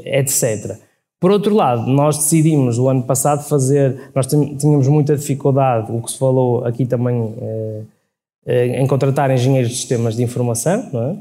etc. 0.07 0.79
Por 1.25 1.31
outro 1.31 1.55
lado, 1.55 1.91
nós 1.91 2.19
decidimos 2.19 2.79
o 2.79 2.87
ano 2.87 3.03
passado 3.03 3.49
fazer, 3.49 4.11
nós 4.15 4.27
tínhamos 4.27 4.87
muita 4.89 5.17
dificuldade, 5.17 5.91
o 5.91 6.03
que 6.03 6.13
se 6.13 6.19
falou 6.19 6.63
aqui 6.67 6.85
também, 6.85 7.35
eh, 7.41 7.81
eh, 8.45 8.83
em 8.83 8.87
contratar 8.87 9.31
engenheiros 9.31 9.71
de 9.71 9.77
sistemas 9.79 10.17
de 10.17 10.23
informação, 10.23 10.87
não 10.93 11.03
é? 11.03 11.17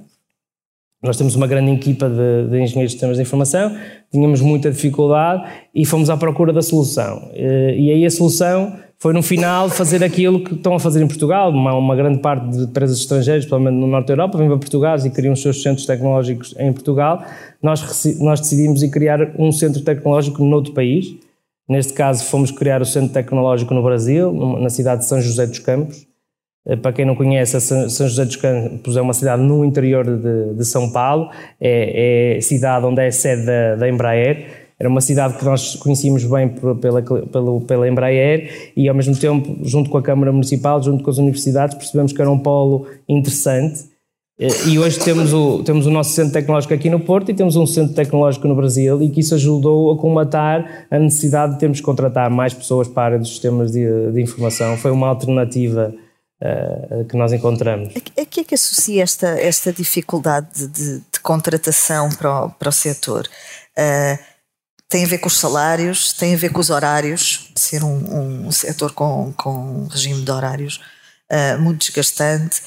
Nós 1.01 1.15
temos 1.15 1.37
uma 1.37 1.47
grande 1.47 1.71
equipa 1.71 2.09
de, 2.09 2.49
de, 2.49 2.61
engenheiros 2.61 2.91
de 2.91 2.97
sistemas 2.97 3.15
de 3.15 3.23
informação, 3.23 3.77
tínhamos 4.11 4.41
muita 4.41 4.69
dificuldade 4.69 5.49
e 5.73 5.85
fomos 5.85 6.09
à 6.09 6.17
procura 6.17 6.51
da 6.51 6.61
solução. 6.61 7.29
Eh, 7.31 7.75
e 7.77 7.89
aí 7.89 8.05
a 8.05 8.11
solução 8.11 8.77
foi 9.03 9.11
no 9.11 9.21
final 9.21 9.69
fazer 9.69 10.01
aquilo 10.01 10.41
que 10.41 10.53
estão 10.53 10.75
a 10.75 10.79
fazer 10.79 11.03
em 11.03 11.07
Portugal. 11.09 11.49
Uma, 11.49 11.73
uma 11.73 11.93
grande 11.93 12.19
parte 12.19 12.47
de 12.47 12.63
empresas 12.63 12.99
estrangeiras, 12.99 13.45
menos 13.51 13.81
no 13.81 13.85
Norte 13.85 14.07
da 14.07 14.13
Europa, 14.13 14.37
vêm 14.37 14.47
para 14.47 14.57
Portugal 14.57 14.97
e 14.97 15.09
criam 15.09 15.33
os 15.33 15.41
seus 15.41 15.61
centros 15.61 15.85
tecnológicos 15.85 16.55
em 16.57 16.71
Portugal. 16.71 17.21
Nós, 17.61 17.81
nós 18.21 18.39
decidimos 18.39 18.81
ir 18.81 18.89
criar 18.89 19.33
um 19.37 19.51
centro 19.51 19.81
tecnológico 19.81 20.41
noutro 20.45 20.71
país. 20.71 21.17
Neste 21.67 21.91
caso, 21.91 22.23
fomos 22.23 22.49
criar 22.49 22.81
o 22.81 22.85
centro 22.85 23.11
tecnológico 23.11 23.73
no 23.73 23.83
Brasil, 23.83 24.31
na 24.31 24.69
cidade 24.69 25.01
de 25.01 25.07
São 25.09 25.19
José 25.19 25.47
dos 25.47 25.59
Campos. 25.59 26.07
Eh, 26.65 26.77
para 26.77 26.93
quem 26.93 27.03
não 27.03 27.13
conhece, 27.13 27.59
São 27.59 28.07
José 28.07 28.23
dos 28.23 28.37
Campos 28.37 28.95
é 28.95 29.01
uma 29.01 29.13
cidade 29.13 29.43
no 29.43 29.65
interior 29.65 30.05
de, 30.05 30.53
de 30.53 30.63
São 30.63 30.89
Paulo, 30.89 31.29
é, 31.59 32.37
é 32.37 32.41
cidade 32.41 32.85
onde 32.85 33.01
é 33.01 33.07
a 33.07 33.11
sede 33.11 33.45
da, 33.45 33.75
da 33.75 33.89
Embraer 33.89 34.62
era 34.83 34.89
uma 34.89 34.99
cidade 34.99 35.37
que 35.37 35.45
nós 35.45 35.77
conhecíamos 35.77 36.25
bem 36.25 36.49
pela, 36.49 37.01
pela, 37.01 37.61
pela 37.61 37.87
Embraer 37.87 38.73
e, 38.75 38.89
ao 38.89 38.93
mesmo 38.93 39.15
tempo, 39.15 39.57
junto 39.63 39.89
com 39.89 39.97
a 39.97 40.01
Câmara 40.01 40.29
Municipal, 40.29 40.83
junto 40.83 41.01
com 41.01 41.09
as 41.09 41.17
universidades, 41.17 41.73
percebemos 41.73 42.11
que 42.11 42.21
era 42.21 42.29
um 42.29 42.37
polo 42.37 42.85
interessante. 43.07 43.85
Eh, 44.37 44.49
e 44.67 44.79
hoje 44.79 44.99
temos 44.99 45.31
o, 45.31 45.63
temos 45.63 45.85
o 45.85 45.89
nosso 45.89 46.11
centro 46.11 46.33
tecnológico 46.33 46.73
aqui 46.73 46.89
no 46.89 46.99
Porto 46.99 47.31
e 47.31 47.33
temos 47.33 47.55
um 47.55 47.65
centro 47.65 47.93
tecnológico 47.93 48.45
no 48.45 48.55
Brasil 48.55 49.01
e 49.01 49.09
que 49.09 49.21
isso 49.21 49.33
ajudou 49.35 49.93
a 49.93 49.97
comatar 49.97 50.85
a 50.91 50.99
necessidade 50.99 51.53
de 51.53 51.59
termos 51.59 51.79
que 51.79 51.85
contratar 51.85 52.29
mais 52.29 52.53
pessoas 52.53 52.85
para 52.85 53.03
a 53.03 53.05
área 53.05 53.19
dos 53.19 53.29
sistemas 53.29 53.71
de, 53.71 54.11
de 54.11 54.21
informação. 54.21 54.75
Foi 54.75 54.91
uma 54.91 55.07
alternativa 55.07 55.95
uh, 56.41 57.05
que 57.05 57.15
nós 57.15 57.31
encontramos. 57.31 57.93
A 57.95 58.25
que 58.25 58.41
é 58.41 58.43
que 58.43 58.53
associa 58.53 59.01
esta, 59.01 59.29
esta 59.39 59.71
dificuldade 59.71 60.47
de, 60.53 60.67
de, 60.67 60.97
de 60.99 61.19
contratação 61.21 62.09
para 62.09 62.47
o, 62.47 62.49
para 62.49 62.67
o 62.67 62.71
setor? 62.73 63.29
Uh, 63.77 64.32
tem 64.93 65.05
a 65.05 65.07
ver 65.07 65.17
com 65.17 65.27
os 65.27 65.39
salários, 65.39 66.13
tem 66.13 66.35
a 66.35 66.37
ver 66.37 66.51
com 66.51 66.59
os 66.59 66.69
horários, 66.69 67.49
ser 67.55 67.83
um, 67.83 68.45
um 68.45 68.51
setor 68.51 68.91
com, 68.91 69.33
com 69.35 69.49
um 69.49 69.87
regime 69.87 70.23
de 70.23 70.29
horários 70.29 70.79
uh, 71.31 71.59
muito 71.59 71.79
desgastante, 71.79 72.61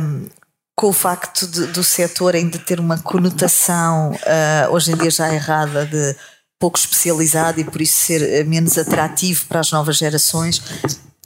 um, 0.00 0.28
com 0.76 0.86
o 0.86 0.92
facto 0.92 1.44
de, 1.44 1.66
do 1.66 1.82
setor 1.82 2.36
ainda 2.36 2.56
ter 2.56 2.78
uma 2.78 2.98
conotação 2.98 4.12
uh, 4.12 4.72
hoje 4.72 4.92
em 4.92 4.96
dia 4.96 5.10
já 5.10 5.34
errada 5.34 5.84
de 5.84 6.14
pouco 6.56 6.78
especializado 6.78 7.60
e 7.60 7.64
por 7.64 7.80
isso 7.80 7.98
ser 7.98 8.44
menos 8.44 8.78
atrativo 8.78 9.46
para 9.46 9.58
as 9.58 9.72
novas 9.72 9.96
gerações. 9.96 10.62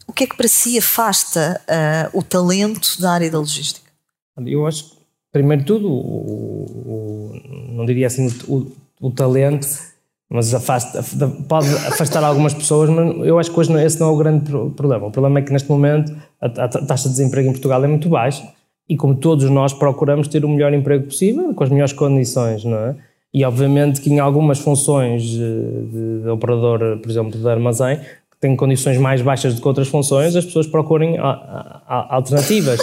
O 0.06 0.12
que 0.14 0.24
é 0.24 0.26
que 0.26 0.38
para 0.38 0.48
si 0.48 0.78
afasta 0.78 1.60
uh, 1.68 2.18
o 2.18 2.22
talento 2.22 2.98
da 2.98 3.12
área 3.12 3.30
da 3.30 3.38
logística? 3.38 3.90
Eu 4.46 4.66
acho 4.66 4.84
que, 4.84 4.96
primeiro 5.30 5.60
de 5.60 5.66
tudo, 5.66 5.86
o, 5.86 6.64
o, 6.64 7.72
não 7.74 7.84
diria 7.84 8.06
assim 8.06 8.26
o, 8.48 8.72
o 8.98 9.10
talento, 9.10 9.68
mas 10.30 10.54
afasta, 10.54 11.04
pode 11.48 11.68
afastar 11.88 12.22
algumas 12.22 12.54
pessoas, 12.54 12.88
mas 12.88 13.26
eu 13.26 13.36
acho 13.36 13.50
que 13.50 13.58
hoje 13.58 13.72
esse 13.82 13.98
não 13.98 14.08
é 14.08 14.12
o 14.12 14.16
grande 14.16 14.48
problema. 14.76 15.08
O 15.08 15.10
problema 15.10 15.40
é 15.40 15.42
que 15.42 15.52
neste 15.52 15.68
momento 15.68 16.14
a, 16.40 16.68
taxa 16.68 17.08
de 17.08 17.16
desemprego 17.16 17.48
em 17.48 17.52
Portugal 17.52 17.82
é 17.84 17.88
muito 17.88 18.08
baixa 18.08 18.48
e 18.88 18.96
como 18.96 19.16
todos 19.16 19.50
nós 19.50 19.72
procuramos 19.72 20.28
ter 20.28 20.44
o 20.44 20.48
melhor 20.48 20.72
emprego 20.72 21.06
possível, 21.06 21.52
com 21.52 21.64
as 21.64 21.70
melhores 21.70 21.92
condições, 21.92 22.64
não 22.64 22.78
é? 22.78 22.94
E 23.34 23.44
obviamente 23.44 24.00
que 24.00 24.10
em 24.10 24.20
algumas 24.20 24.60
funções 24.60 25.22
de, 25.22 25.38
de, 25.38 26.22
de 26.22 26.28
operador, 26.28 26.98
por 26.98 27.10
exemplo, 27.10 27.38
de 27.38 27.48
armazém, 27.48 27.96
que 27.96 28.36
têm 28.40 28.56
condições 28.56 28.98
mais 28.98 29.22
baixas 29.22 29.54
do 29.54 29.60
que 29.60 29.68
outras 29.68 29.88
funções, 29.88 30.34
as 30.34 30.44
pessoas 30.44 30.66
procurem 30.66 31.16
alternativas. 31.86 32.80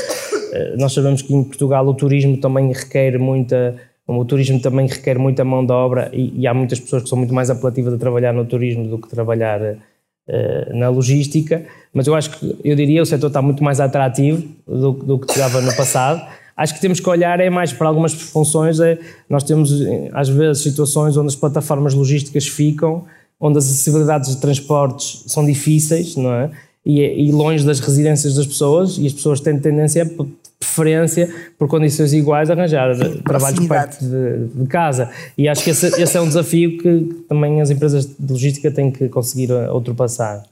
Eh, 0.53 0.75
nós 0.77 0.93
sabemos 0.93 1.21
que 1.21 1.33
em 1.33 1.43
Portugal 1.43 1.85
o 1.85 1.93
turismo 1.93 2.37
também 2.37 2.71
requer 2.71 3.19
muita 3.19 3.75
o 4.07 4.23
turismo 4.23 4.59
também 4.61 4.87
requer 4.87 5.19
muita 5.19 5.43
mão 5.43 5.65
de 5.65 5.73
obra 5.73 6.09
e, 6.13 6.41
e, 6.41 6.47
há 6.47 6.53
muitas 6.53 6.79
pessoas 6.79 7.03
que 7.03 7.09
são 7.09 7.17
muito 7.17 7.33
mais 7.33 7.49
apelativas 7.49 7.93
a 7.93 7.97
trabalhar 7.97 8.33
no 8.33 8.45
turismo 8.45 8.87
do 8.87 8.97
que 8.97 9.09
trabalhar 9.09 9.61
uh, 9.61 10.73
na 10.73 10.87
logística, 10.87 11.65
mas 11.93 12.07
eu 12.07 12.15
acho 12.15 12.31
que, 12.31 12.55
eu 12.63 12.75
diria, 12.75 13.01
o 13.01 13.05
setor 13.05 13.27
está 13.27 13.41
muito 13.41 13.61
mais 13.63 13.81
atrativo 13.81 14.47
do, 14.65 14.93
do 14.93 15.19
que 15.19 15.29
estava 15.29 15.59
no 15.59 15.75
passado. 15.75 16.25
Acho 16.55 16.73
que 16.73 16.81
temos 16.81 16.99
que 16.99 17.09
olhar 17.09 17.39
é 17.39 17.49
mais 17.49 17.73
para 17.73 17.87
algumas 17.87 18.13
funções, 18.13 18.79
é, 18.79 18.97
nós 19.29 19.43
temos 19.43 19.71
às 20.13 20.29
vezes 20.29 20.63
situações 20.63 21.17
onde 21.17 21.27
as 21.27 21.35
plataformas 21.35 21.93
logísticas 21.93 22.47
ficam, 22.47 23.03
onde 23.39 23.57
as 23.57 23.65
acessibilidades 23.65 24.33
de 24.33 24.41
transportes 24.41 25.23
são 25.27 25.45
difíceis, 25.45 26.15
não 26.15 26.33
é? 26.33 26.49
E, 26.85 27.01
e 27.01 27.31
longe 27.31 27.65
das 27.65 27.81
residências 27.81 28.35
das 28.35 28.47
pessoas, 28.47 28.97
e 28.97 29.05
as 29.05 29.11
pessoas 29.11 29.41
têm 29.41 29.59
tendência 29.59 30.03
a 30.03 30.25
preferência 30.59 31.51
por 31.57 31.67
condições 31.67 32.13
iguais 32.13 32.49
arranjar 32.49 32.95
trabalho 33.23 33.67
perto 33.67 33.99
de, 33.99 34.47
de, 34.47 34.67
casa 34.67 35.11
e 35.37 35.47
acho 35.47 35.63
que 35.63 35.69
esse, 35.69 35.87
esse, 36.01 36.17
é 36.17 36.21
um 36.21 36.27
desafio 36.27 36.77
que 36.79 37.25
também 37.29 37.61
as 37.61 37.69
empresas 37.69 38.05
de 38.05 38.31
logística 38.31 38.71
têm 38.71 38.91
que 38.91 39.07
conseguir 39.07 39.51
uh, 39.51 39.73
ultrapassar. 39.73 40.43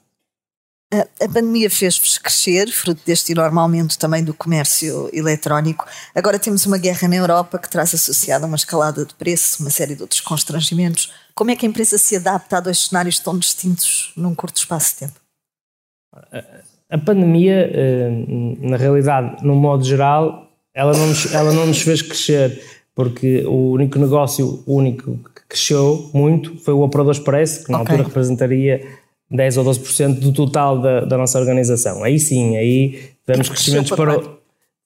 A 0.94 1.28
pandemia 1.28 1.70
fez-vos 1.70 2.18
crescer, 2.18 2.72
fruto 2.72 3.02
deste 3.06 3.32
enorme 3.32 3.60
aumento 3.60 3.98
também 3.98 4.24
do 4.24 4.34
comércio 4.34 5.10
eletrónico. 5.12 5.86
Agora 6.14 6.40
temos 6.40 6.66
uma 6.66 6.78
guerra 6.78 7.08
na 7.08 7.16
Europa 7.16 7.58
que 7.58 7.70
traz 7.70 7.94
associada 7.94 8.46
uma 8.46 8.56
escalada 8.56 9.04
de 9.04 9.14
preço, 9.16 9.62
uma 9.62 9.72
série 9.72 9.96
de 9.96 10.04
outros 10.04 10.22
constrangimentos. 10.22 11.12
Como 11.34 11.52
é 11.52 11.56
que 11.56 11.66
a 11.66 11.70
empresa 11.70 11.98
se 11.98 12.16
adapta 12.16 12.58
a 12.58 12.62
dois 12.62 12.88
cenários 12.88 13.20
tão 13.20 13.38
distintos 13.38 14.14
num 14.16 14.36
curto 14.36 14.58
espaço 14.58 14.94
de 14.94 15.00
tempo? 15.00 15.20
A 16.96 16.98
pandemia, 16.98 17.70
eh, 17.74 18.10
na 18.62 18.78
realidade, 18.78 19.46
no 19.46 19.54
modo 19.54 19.84
geral, 19.84 20.50
ela 20.74 20.94
não 20.94 21.08
nos, 21.08 21.34
ela 21.34 21.52
não 21.52 21.66
nos 21.66 21.82
fez 21.82 22.02
crescer, 22.02 22.58
porque 22.96 23.44
o 23.46 23.72
único 23.72 24.00
negócio 24.00 24.64
único 24.66 25.20
que 25.36 25.42
cresceu 25.50 26.10
muito 26.14 26.56
foi 26.56 26.74
o 26.74 26.80
Operador 26.80 27.12
Expresso, 27.12 27.66
que 27.66 27.72
na 27.74 27.82
okay. 27.82 27.96
altura 27.96 28.08
representaria 28.08 28.82
10 29.30 29.58
ou 29.58 29.66
12% 29.66 30.20
do 30.20 30.32
total 30.32 30.80
da, 30.80 31.02
da, 31.02 31.18
nossa 31.18 31.38
organização. 31.38 32.02
Aí 32.02 32.18
sim, 32.18 32.56
aí 32.56 32.98
tivemos 33.26 33.50
crescimentos 33.50 33.92
para, 33.92 34.18
o, 34.18 34.38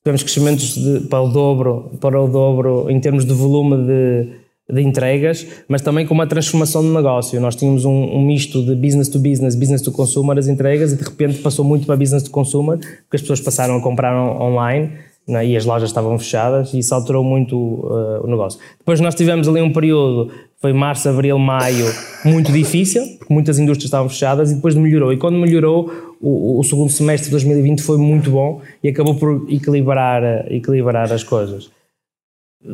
tivemos 0.03 0.23
crescimentos 0.23 0.73
de, 0.73 1.01
para 1.01 1.21
o 1.21 1.29
dobro, 1.29 1.91
para 2.01 2.19
o 2.19 2.27
dobro 2.27 2.89
em 2.89 2.99
termos 2.99 3.23
de 3.23 3.33
volume 3.33 3.85
de 3.85 4.29
de 4.71 4.81
entregas, 4.81 5.45
mas 5.67 5.81
também 5.81 6.05
com 6.05 6.13
uma 6.13 6.27
transformação 6.27 6.81
de 6.81 6.89
negócio. 6.89 7.39
Nós 7.41 7.55
tínhamos 7.55 7.85
um, 7.85 7.91
um, 7.91 8.21
misto 8.25 8.63
de 8.63 8.75
business 8.75 9.09
to 9.09 9.17
business, 9.17 9.55
business 9.55 9.81
to 9.81 9.91
consumer, 9.91 10.37
as 10.37 10.47
entregas, 10.47 10.93
e 10.93 10.95
de 10.95 11.03
repente 11.03 11.39
passou 11.39 11.65
muito 11.65 11.85
para 11.85 11.95
business 11.95 12.23
to 12.23 12.29
consumer, 12.29 12.77
porque 12.77 13.15
as 13.15 13.21
pessoas 13.21 13.41
passaram 13.41 13.77
a 13.77 13.81
comprar 13.81 14.15
online 14.39 14.91
né, 15.27 15.45
e 15.45 15.57
as 15.57 15.65
lojas 15.65 15.89
estavam 15.89 16.17
fechadas, 16.19 16.73
e 16.73 16.79
isso 16.79 16.93
alterou 16.93 17.23
muito 17.23 17.55
uh, 17.57 18.23
o 18.23 18.27
negócio. 18.27 18.59
Depois 18.77 18.99
nós 18.99 19.15
tivemos 19.15 19.47
ali 19.47 19.61
um 19.61 19.73
período, 19.73 20.31
foi 20.61 20.73
março, 20.73 21.09
abril, 21.09 21.39
maio, 21.39 21.85
muito 22.23 22.51
difícil, 22.51 23.03
porque 23.17 23.33
muitas 23.33 23.57
indústrias 23.57 23.85
estavam 23.85 24.07
fechadas, 24.07 24.51
e 24.51 24.55
depois 24.55 24.75
melhorou. 24.75 25.11
E 25.11 25.17
quando 25.17 25.37
melhorou, 25.37 25.91
o, 26.21 26.59
o 26.59 26.63
segundo 26.63 26.91
semestre 26.91 27.25
de 27.25 27.31
2020 27.31 27.81
foi 27.81 27.97
muito 27.97 28.29
bom 28.29 28.61
e 28.83 28.89
acabou 28.89 29.15
por 29.15 29.45
equilibrar, 29.49 30.51
equilibrar 30.51 31.11
as 31.11 31.23
coisas 31.23 31.71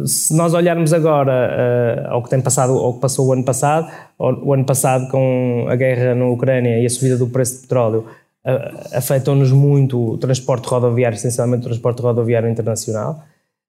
se 0.06 0.36
nós 0.36 0.54
olharmos 0.54 0.93
agora 0.93 2.08
uh, 2.10 2.13
ao 2.13 2.24
que 2.24 2.30
tem 2.30 2.41
passado, 2.41 2.74
ao 2.74 2.95
que 2.95 3.02
passou 3.02 3.28
o 3.28 3.34
ano 3.34 3.43
passado, 3.43 3.91
o, 4.17 4.54
ano 4.54 4.65
passado 4.65 5.10
com 5.12 5.67
a 5.69 5.76
guerra 5.76 6.15
na 6.15 6.26
Ucrânia 6.26 6.80
e 6.80 6.86
a 6.86 6.89
subida 6.89 7.17
do 7.17 7.28
preço 7.28 7.56
de 7.56 7.62
petróleo 7.62 8.06
uh, 8.45 8.98
afetou-nos 8.98 9.52
muito 9.52 10.13
o 10.13 10.17
transporte 10.17 10.67
rodoviário, 10.67 11.15
essencialmente 11.15 11.62
o 11.62 11.65
transporte 11.65 12.02
rodoviário 12.02 12.50
internacional. 12.50 13.24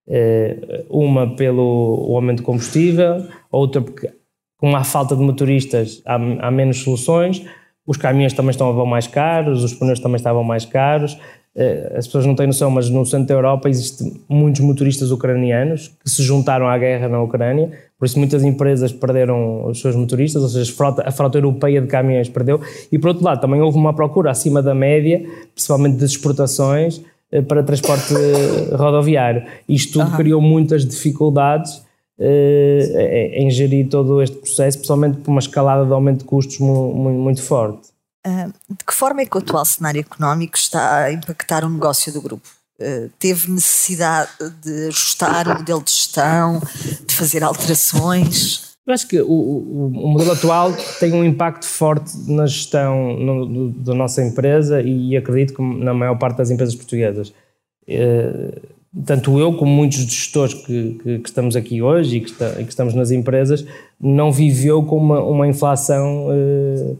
Uh, 0.09 0.87
uma 0.88 1.35
pelo 1.35 2.14
aumento 2.14 2.38
de 2.38 2.44
combustível, 2.44 3.26
outra 3.50 3.83
porque 3.83 4.11
com 4.57 4.74
a 4.74 4.85
falta 4.85 5.14
de 5.14 5.22
motoristas 5.22 6.00
há, 6.07 6.14
há 6.14 6.50
menos 6.50 6.83
soluções, 6.83 7.44
os 7.87 7.96
caminhões 7.96 8.33
também 8.33 8.50
estavam 8.50 8.87
mais 8.87 9.07
caros, 9.07 9.62
os 9.62 9.74
pneus 9.74 10.00
também 10.00 10.16
estavam 10.16 10.42
mais 10.42 10.64
caros, 10.64 11.18
as 11.95 12.07
pessoas 12.07 12.27
não 12.27 12.35
têm 12.35 12.47
noção, 12.47 12.71
mas 12.71 12.90
no 12.90 13.05
centro 13.07 13.29
da 13.29 13.35
Europa 13.35 13.69
existem 13.69 14.12
muitos 14.29 14.61
motoristas 14.61 15.11
ucranianos 15.11 15.88
que 16.05 16.11
se 16.11 16.23
juntaram 16.23 16.69
à 16.69 16.77
guerra 16.77 17.09
na 17.09 17.23
Ucrânia, 17.23 17.71
por 17.99 18.05
isso 18.05 18.19
muitas 18.19 18.45
empresas 18.45 18.92
perderam 18.92 19.66
os 19.66 19.81
seus 19.81 19.97
motoristas, 19.97 20.42
ou 20.42 20.49
seja, 20.51 20.71
a 20.71 20.75
frota, 20.75 21.03
a 21.07 21.11
frota 21.11 21.38
europeia 21.38 21.81
de 21.81 21.87
caminhões 21.87 22.29
perdeu, 22.29 22.61
e 22.92 22.99
por 22.99 23.09
outro 23.09 23.25
lado 23.25 23.40
também 23.40 23.61
houve 23.62 23.79
uma 23.79 23.95
procura 23.95 24.31
acima 24.31 24.62
da 24.62 24.75
média, 24.75 25.25
principalmente 25.55 25.97
de 25.97 26.05
exportações, 26.05 27.01
eh, 27.33 27.40
para 27.40 27.62
transporte 27.62 28.12
rodoviário. 28.77 29.45
Isto 29.66 29.99
tudo 29.99 30.14
criou 30.14 30.42
muitas 30.42 30.85
dificuldades 30.85 31.83
eh, 32.19 33.31
em 33.35 33.51
gerir 33.51 33.88
todo 33.88 34.23
este 34.23 34.37
processo, 34.37 34.79
principalmente 34.79 35.19
por 35.19 35.31
uma 35.31 35.40
escalada 35.40 35.87
de 35.87 35.92
aumento 35.92 36.19
de 36.19 36.25
custos 36.25 36.59
muito, 36.59 37.19
muito 37.19 37.42
forte. 37.42 37.95
Ah, 38.29 38.49
de 38.69 38.85
que 38.85 38.93
forma 38.93 39.21
é 39.21 39.25
que 39.25 39.37
o 39.37 39.39
atual 39.39 39.65
cenário 39.65 40.01
económico 40.01 40.57
está 40.57 41.05
a 41.05 41.12
impactar 41.12 41.65
o 41.65 41.71
negócio 41.71 42.12
do 42.12 42.21
grupo? 42.21 42.49
Uh, 42.81 43.09
teve 43.21 43.49
necessidade 43.53 44.29
de 44.61 44.89
ajustar 44.89 45.47
o 45.47 45.55
modelo 45.55 45.81
de 45.83 45.93
gestão, 45.93 46.61
de 47.07 47.15
fazer 47.15 47.45
alterações? 47.45 48.75
Eu 48.85 48.93
acho 48.93 49.07
que 49.07 49.21
o, 49.21 49.31
o, 49.31 49.87
o, 49.87 50.09
modelo 50.09 50.33
atual 50.33 50.73
tem 50.99 51.12
um 51.12 51.25
impacto 51.25 51.67
forte 51.67 52.12
na 52.29 52.47
gestão 52.47 53.17
no, 53.17 53.47
do, 53.47 53.69
da 53.71 53.95
nossa 53.95 54.23
empresa 54.23 54.83
e 54.83 55.17
acredito 55.17 55.55
que 55.55 55.62
na 55.62 55.95
maior 55.95 56.19
parte 56.19 56.39
das 56.39 56.51
empresas 56.51 56.75
portuguesas. 56.75 57.33
Eh, 57.89 58.61
tanto 59.05 59.39
eu 59.39 59.57
como 59.57 59.71
muitos 59.71 59.99
gestores 59.99 60.55
que, 60.55 60.99
que, 61.03 61.19
que 61.19 61.29
estamos 61.29 61.57
aqui 61.57 61.83
hoje 61.83 62.17
e 62.17 62.21
que, 62.21 62.31
está, 62.31 62.51
que, 62.51 62.69
estamos 62.69 62.95
nas 62.95 63.11
empresas 63.11 63.67
não 64.01 64.31
viveu 64.31 64.83
com 64.85 64.97
uma, 64.97 65.21
uma 65.21 65.49
inflação 65.49 66.29
eh, 66.31 66.95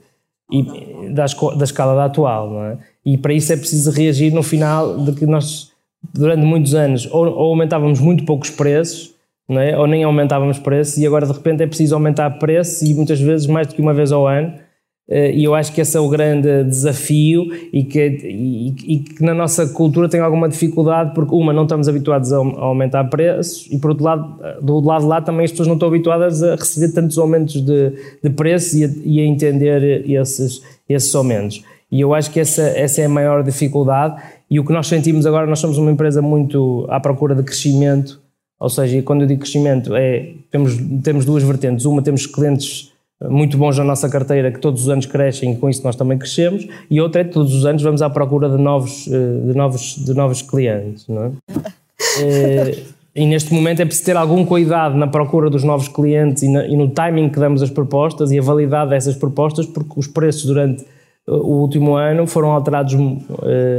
da, 1.13 1.27
da 1.57 1.65
escala 1.65 1.95
da 1.95 2.05
atual, 2.05 2.51
não 2.51 2.65
é? 2.65 2.79
E 3.05 3.19
para 3.19 3.33
isso 3.33 3.53
é 3.53 3.57
preciso 3.57 3.91
reagir 3.91 4.33
no 4.33 4.43
final 4.43 4.99
de 4.99 5.13
que 5.13 5.27
nós, 5.27 5.73
durante 6.15 6.45
muitos 6.45 6.75
anos, 6.75 7.07
ou, 7.13 7.27
ou 7.27 7.51
aumentávamos 7.51 8.01
muito 8.01 8.25
poucos 8.25 8.51
preços 8.51 9.17
não 9.49 9.61
é? 9.61 9.79
ou 9.79 9.87
nem 9.87 10.03
aumentávamos 10.03 10.59
preço 10.59 10.99
e 11.01 11.07
agora 11.07 11.27
de 11.27 11.33
repente 11.33 11.63
é 11.63 11.67
preciso 11.67 11.95
aumentar 11.95 12.31
preço 12.39 12.85
e 12.85 12.95
muitas 12.95 13.21
vezes 13.21 13.47
mais 13.47 13.67
do 13.69 13.75
que 13.75 13.81
uma 13.81 13.95
vez 13.95 14.11
ao 14.11 14.27
ano 14.27 14.49
eh, 14.49 14.61
e 15.09 15.45
eu 15.45 15.55
acho 15.55 15.73
que 15.73 15.81
esse 15.81 15.97
é 15.97 16.01
o 16.01 16.09
grande 16.09 16.65
desafio 16.65 17.45
e 17.73 17.85
que, 17.85 18.01
e, 18.01 18.69
e 18.95 18.99
que 18.99 19.23
na 19.23 19.33
nossa 19.33 19.69
cultura 19.69 20.09
tem 20.09 20.19
alguma 20.19 20.49
dificuldade 20.49 21.15
porque 21.15 21.33
uma, 21.33 21.53
não 21.53 21.63
estamos 21.63 21.89
habituados 21.89 22.33
a 22.33 22.39
aumentar 22.39 23.05
preços 23.05 23.69
e 23.71 23.79
por 23.79 23.91
outro 23.91 24.05
lado, 24.05 24.37
do 24.61 24.81
lado 24.81 25.03
de 25.03 25.07
lá 25.07 25.21
também 25.21 25.45
as 25.45 25.53
pessoas 25.53 25.69
não 25.69 25.77
estão 25.77 25.89
habituadas 25.89 26.43
a 26.43 26.57
receber 26.57 26.93
tantos 26.93 27.17
aumentos 27.19 27.61
de, 27.61 27.93
de 28.23 28.31
preço 28.31 28.77
e 28.77 28.85
a, 28.85 28.89
e 29.05 29.21
a 29.21 29.25
entender 29.25 30.11
esses, 30.11 30.61
esses 30.89 31.15
aumentos 31.15 31.63
e 31.91 32.01
eu 32.01 32.13
acho 32.13 32.31
que 32.33 32.41
essa, 32.41 32.63
essa 32.63 33.01
é 33.01 33.05
a 33.05 33.09
maior 33.09 33.45
dificuldade 33.45 34.21
e 34.51 34.59
o 34.59 34.65
que 34.65 34.73
nós 34.73 34.89
sentimos 34.89 35.25
agora, 35.25 35.47
nós 35.47 35.61
somos 35.61 35.79
uma 35.79 35.91
empresa 35.93 36.21
muito 36.21 36.85
à 36.91 36.99
procura 36.99 37.35
de 37.35 37.45
crescimento 37.45 38.27
ou 38.59 38.71
seja, 38.71 39.03
quando 39.03 39.21
eu 39.23 39.27
digo 39.27 39.41
crescimento, 39.41 39.95
é, 39.95 40.33
temos, 40.51 40.77
temos 41.03 41.25
duas 41.25 41.43
vertentes. 41.43 41.85
Uma, 41.85 42.01
temos 42.01 42.27
clientes 42.27 42.91
muito 43.23 43.57
bons 43.57 43.79
na 43.79 43.85
nossa 43.85 44.09
carteira 44.09 44.53
que 44.53 44.61
todos 44.61 44.83
os 44.83 44.89
anos 44.89 45.07
crescem 45.07 45.53
e 45.53 45.57
com 45.57 45.69
isso 45.69 45.83
nós 45.83 45.97
também 45.97 46.19
crescemos, 46.19 46.67
e 46.91 47.01
outra 47.01 47.23
é 47.23 47.25
que 47.25 47.33
todos 47.33 47.55
os 47.55 47.65
anos 47.65 47.83
vamos 47.83 48.03
à 48.03 48.11
procura 48.11 48.49
de 48.49 48.59
novos, 48.59 49.09
eh, 49.09 49.51
de 49.51 49.57
novos, 49.57 49.97
de 49.97 50.15
novos 50.15 50.43
clientes. 50.43 51.07
Não 51.09 51.25
é? 51.25 51.31
Eh, 52.19 52.79
e 53.15 53.27
neste 53.27 53.53
momento 53.53 53.81
é 53.81 53.85
preciso 53.85 54.07
ter 54.07 54.17
algum 54.17 54.45
cuidado 54.45 54.97
na 54.97 55.07
procura 55.07 55.49
dos 55.49 55.65
novos 55.65 55.89
clientes 55.89 56.43
e, 56.43 56.49
na, 56.49 56.67
e 56.67 56.77
no 56.77 56.91
timing 56.91 57.31
que 57.31 57.39
damos 57.39 57.63
as 57.63 57.71
propostas 57.71 58.31
e 58.31 58.39
a 58.39 58.43
validade 58.43 58.91
dessas 58.91 59.17
propostas, 59.17 59.67
porque 59.67 59.99
os 59.99 60.07
preços 60.07 60.45
durante 60.45 60.85
o 61.27 61.57
último 61.57 61.95
ano 61.95 62.27
foram 62.27 62.53
alterados 62.53 62.95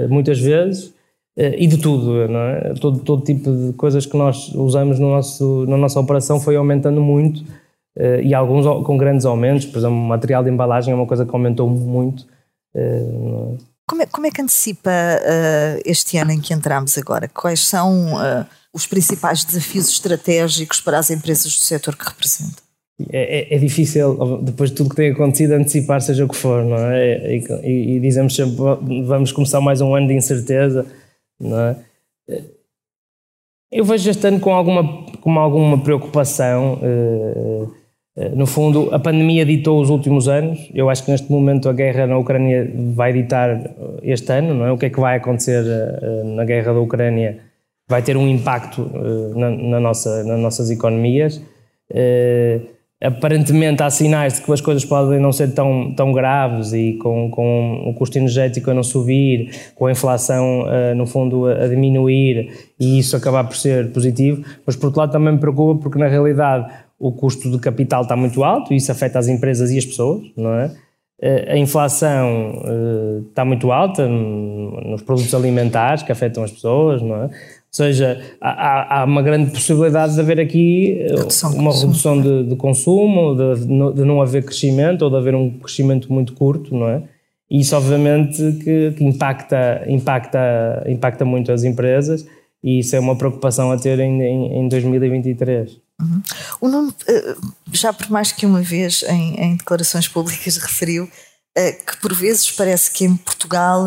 muitas 0.09 0.39
vezes 0.39 0.93
eh, 1.37 1.55
e 1.59 1.67
de 1.67 1.77
tudo, 1.77 2.27
não 2.27 2.39
é? 2.39 2.73
Todo, 2.81 2.99
todo 2.99 3.23
tipo 3.23 3.51
de 3.51 3.73
coisas 3.73 4.07
que 4.07 4.17
nós 4.17 4.51
usamos 4.55 4.97
no 4.97 5.11
nosso, 5.11 5.65
na 5.67 5.77
nossa 5.77 5.99
operação 5.99 6.39
foi 6.39 6.55
aumentando 6.55 6.99
muito 6.99 7.43
eh, 7.43 7.45
e 8.23 8.33
alguns 8.33 8.65
com 8.85 8.97
grandes 8.97 9.25
aumentos, 9.25 9.65
por 9.65 9.79
exemplo, 9.79 9.95
o 9.95 10.07
material 10.07 10.43
de 10.43 10.49
embalagem 10.49 10.91
é 10.91 10.95
uma 10.95 11.07
coisa 11.07 11.25
que 11.25 11.31
aumentou 11.31 11.69
muito. 11.69 12.27
Eh? 12.75 13.57
Como, 13.87 14.01
é, 14.01 14.05
como 14.05 14.27
é 14.27 14.31
que 14.31 14.41
antecipa 14.41 14.91
uh, 14.91 15.81
este 15.85 16.17
ano 16.17 16.31
em 16.31 16.41
que 16.41 16.53
entramos 16.53 16.97
agora? 16.97 17.29
Quais 17.29 17.65
são 17.65 18.15
uh, 18.15 18.45
os 18.73 18.85
principais 18.85 19.45
desafios 19.45 19.89
estratégicos 19.89 20.81
para 20.81 20.99
as 20.99 21.09
empresas 21.09 21.55
do 21.55 21.61
setor 21.61 21.95
que 21.95 22.05
representa? 22.05 22.61
É, 23.11 23.53
é, 23.53 23.55
é, 23.55 23.57
difícil, 23.59 24.41
depois 24.41 24.71
de 24.71 24.75
tudo 24.75 24.89
que 24.89 24.95
tem 24.95 25.11
acontecido, 25.11 25.53
antecipar 25.53 26.01
seja 26.01 26.25
o 26.25 26.27
que 26.27 26.35
for, 26.35 26.65
não 26.65 26.77
é? 26.77 27.35
E, 27.35 27.45
e, 27.63 27.95
e 27.95 27.99
dizemos 27.99 28.35
sempre, 28.35 28.57
vamos 29.05 29.31
começar 29.31 29.61
mais 29.61 29.81
um 29.81 29.95
ano 29.95 30.07
de 30.07 30.15
incerteza, 30.15 30.85
não 31.39 31.59
é? 31.59 31.77
Eu 33.71 33.83
vejo 33.83 34.09
este 34.09 34.27
ano 34.27 34.39
com 34.39 34.53
alguma, 34.53 35.05
com 35.21 35.37
alguma 35.37 35.77
preocupação. 35.77 36.79
Eh, 36.81 37.33
eh, 37.35 37.76
no 38.35 38.47
fundo, 38.47 38.89
a 38.91 38.99
pandemia 38.99 39.45
ditou 39.45 39.79
os 39.79 39.89
últimos 39.89 40.27
anos. 40.27 40.69
Eu 40.73 40.89
acho 40.89 41.05
que 41.05 41.11
neste 41.11 41.31
momento 41.31 41.69
a 41.69 41.73
guerra 41.73 42.07
na 42.07 42.17
Ucrânia 42.17 42.69
vai 42.95 43.13
ditar 43.13 43.61
este 44.01 44.31
ano. 44.31 44.53
Não 44.53 44.65
é? 44.65 44.71
O 44.71 44.77
que 44.77 44.87
é 44.87 44.89
que 44.89 44.99
vai 44.99 45.17
acontecer 45.17 45.63
eh, 45.65 46.23
na 46.23 46.43
guerra 46.43 46.73
da 46.73 46.79
Ucrânia 46.79 47.37
vai 47.87 48.01
ter 48.01 48.17
um 48.17 48.27
impacto 48.27 48.89
na, 49.35 49.49
na 49.49 49.79
nossa, 49.79 50.23
nas 50.23 50.39
nossas 50.39 50.69
economias 50.69 51.41
aparentemente 53.01 53.83
há 53.83 53.89
sinais 53.89 54.33
de 54.33 54.41
que 54.41 54.51
as 54.51 54.61
coisas 54.61 54.83
podem 54.83 55.19
não 55.19 55.31
ser 55.31 55.53
tão, 55.53 55.93
tão 55.93 56.11
graves 56.11 56.73
e 56.73 56.93
com, 56.93 57.29
com 57.29 57.83
o 57.87 57.93
custo 57.93 58.17
energético 58.17 58.71
a 58.71 58.73
não 58.73 58.81
subir, 58.81 59.51
com 59.75 59.85
a 59.85 59.91
inflação 59.91 60.61
uh, 60.61 60.95
no 60.95 61.05
fundo 61.05 61.45
a, 61.45 61.65
a, 61.65 61.67
diminuir 61.67 62.51
e 62.79 62.97
isso 62.97 63.15
acabar 63.15 63.43
por 63.43 63.55
ser 63.55 63.91
positivo, 63.91 64.43
mas 64.65 64.75
por 64.75 64.87
outro 64.87 64.99
lado 64.99 65.11
também 65.11 65.33
me 65.33 65.39
preocupa 65.39 65.83
porque 65.83 65.99
na 65.99 66.07
realidade 66.07 66.71
o 66.99 67.11
custo 67.11 67.51
de 67.51 67.59
capital 67.59 68.01
está 68.01 68.15
muito 68.15 68.43
alto 68.43 68.73
e 68.73 68.77
isso 68.77 68.91
afeta 68.91 69.19
as 69.19 69.27
empresas 69.27 69.69
e 69.69 69.77
as 69.77 69.85
pessoas, 69.85 70.23
não 70.35 70.53
é? 70.53 70.71
Uh, 71.19 71.51
a 71.51 71.57
inflação 71.57 72.61
uh, 72.63 73.27
está 73.29 73.43
muito 73.45 73.71
alta 73.71 74.07
nos 74.07 75.01
produtos 75.03 75.33
alimentares 75.33 76.03
que 76.03 76.11
afetam 76.11 76.43
as 76.43 76.51
pessoas, 76.51 77.01
não 77.01 77.23
é? 77.23 77.29
Seja, 77.77 78.19
há, 78.41 79.01
há, 79.01 79.05
uma 79.05 79.21
grande 79.21 79.51
possibilidade 79.51 80.15
de 80.15 80.19
haver 80.19 80.39
aqui 80.39 80.97
eh, 80.99 81.15
redução 81.15 81.53
uma 81.53 81.71
redução 81.71 82.19
de, 82.19 82.43
de 82.45 82.55
consumo, 82.55 83.35
de, 83.35 83.65
de, 83.93 84.03
não 84.03 84.19
haver 84.19 84.43
crescimento 84.43 85.03
ou 85.03 85.11
de 85.11 85.15
haver 85.15 85.35
um 85.35 85.59
crescimento 85.59 86.11
muito 86.11 86.33
curto, 86.33 86.75
não 86.75 86.89
é? 86.89 87.03
E 87.49 87.59
isso 87.59 87.75
obviamente 87.75 88.37
que, 88.63 88.93
que 88.97 89.03
impacta, 89.03 89.83
impacta, 89.87 90.83
impacta 90.87 91.23
muito 91.23 91.51
as 91.51 91.63
empresas 91.63 92.25
e 92.63 92.79
isso 92.79 92.95
é 92.95 92.99
uma 92.99 93.15
preocupação 93.15 93.71
a 93.71 93.77
ter 93.77 93.99
em, 93.99 94.21
em, 94.23 94.59
em 94.59 94.67
2023. 94.67 95.77
Uhum. 96.01 96.21
O 96.59 96.67
Nuno, 96.67 96.93
eh, 97.07 97.35
já 97.71 97.93
por 97.93 98.09
mais 98.09 98.31
que 98.31 98.45
uma 98.47 98.61
vez 98.61 99.03
em, 99.07 99.35
em 99.39 99.55
declarações 99.55 100.07
públicas 100.07 100.57
referiu 100.57 101.07
eh, 101.55 101.73
que 101.73 101.95
por 102.01 102.13
vezes 102.15 102.49
parece 102.49 102.89
que 102.89 103.05
em 103.05 103.15
Portugal 103.15 103.85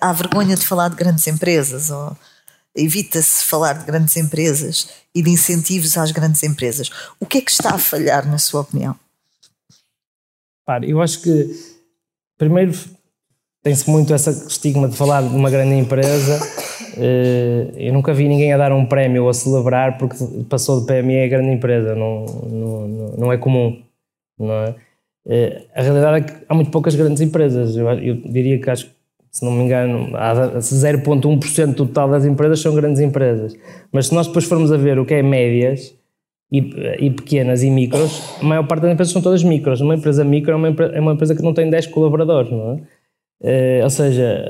há 0.00 0.12
vergonha 0.12 0.56
de 0.56 0.66
falar 0.66 0.88
de 0.88 0.96
grandes 0.96 1.24
empresas 1.28 1.88
ou 1.88 2.16
evita-se 2.74 3.44
falar 3.44 3.74
de 3.74 3.84
grandes 3.84 4.16
empresas 4.16 4.88
e 5.14 5.22
de 5.22 5.30
incentivos 5.30 5.96
às 5.96 6.10
grandes 6.10 6.42
empresas. 6.42 6.90
O 7.20 7.26
que 7.26 7.38
é 7.38 7.40
que 7.40 7.50
está 7.50 7.74
a 7.74 7.78
falhar, 7.78 8.26
na 8.28 8.38
sua 8.38 8.62
opinião? 8.62 8.96
Para, 10.64 10.86
eu 10.86 11.02
acho 11.02 11.20
que, 11.22 11.50
primeiro, 12.38 12.72
tem-se 13.62 13.88
muito 13.88 14.14
esse 14.14 14.30
estigma 14.46 14.88
de 14.88 14.96
falar 14.96 15.22
de 15.22 15.34
uma 15.34 15.50
grande 15.50 15.74
empresa. 15.74 16.40
Eh, 16.94 17.72
eu 17.76 17.92
nunca 17.94 18.12
vi 18.12 18.28
ninguém 18.28 18.52
a 18.52 18.58
dar 18.58 18.70
um 18.70 18.84
prémio 18.84 19.22
ou 19.22 19.30
a 19.30 19.32
celebrar 19.32 19.96
porque 19.96 20.14
passou 20.50 20.78
de 20.78 20.86
PME 20.86 21.22
a 21.22 21.28
grande 21.28 21.48
empresa. 21.48 21.94
Não, 21.94 22.26
não, 22.26 22.88
não 23.16 23.32
é 23.32 23.38
comum. 23.38 23.82
Não 24.38 24.52
é? 24.52 24.74
Eh, 25.26 25.68
a 25.74 25.80
realidade 25.80 26.16
é 26.18 26.20
que 26.20 26.44
há 26.46 26.52
muito 26.52 26.70
poucas 26.70 26.94
grandes 26.94 27.22
empresas. 27.22 27.74
Eu, 27.76 27.88
eu 27.92 28.16
diria 28.16 28.60
que 28.60 28.68
acho 28.68 28.84
que 28.84 28.92
se 29.32 29.42
não 29.42 29.50
me 29.50 29.64
engano, 29.64 30.10
0,1% 30.10 31.66
do 31.68 31.86
total 31.86 32.10
das 32.10 32.26
empresas 32.26 32.60
são 32.60 32.74
grandes 32.74 33.00
empresas. 33.00 33.56
Mas 33.90 34.08
se 34.08 34.14
nós 34.14 34.26
depois 34.26 34.44
formos 34.44 34.70
a 34.70 34.76
ver 34.76 34.98
o 34.98 35.06
que 35.06 35.14
é 35.14 35.22
médias 35.22 35.94
e, 36.52 36.58
e 37.00 37.10
pequenas 37.10 37.62
e 37.62 37.70
micros, 37.70 38.20
a 38.42 38.44
maior 38.44 38.66
parte 38.66 38.82
das 38.82 38.92
empresas 38.92 39.10
são 39.10 39.22
todas 39.22 39.42
micros. 39.42 39.80
Uma 39.80 39.94
empresa 39.94 40.22
micro 40.22 40.52
é 40.52 40.54
uma, 40.54 40.68
é 40.68 41.00
uma 41.00 41.14
empresa 41.14 41.34
que 41.34 41.42
não 41.42 41.54
tem 41.54 41.70
10 41.70 41.86
colaboradores, 41.86 42.52
não 42.52 42.72
é? 42.72 42.80
Uh, 43.42 43.82
ou 43.82 43.90
seja, 43.90 44.44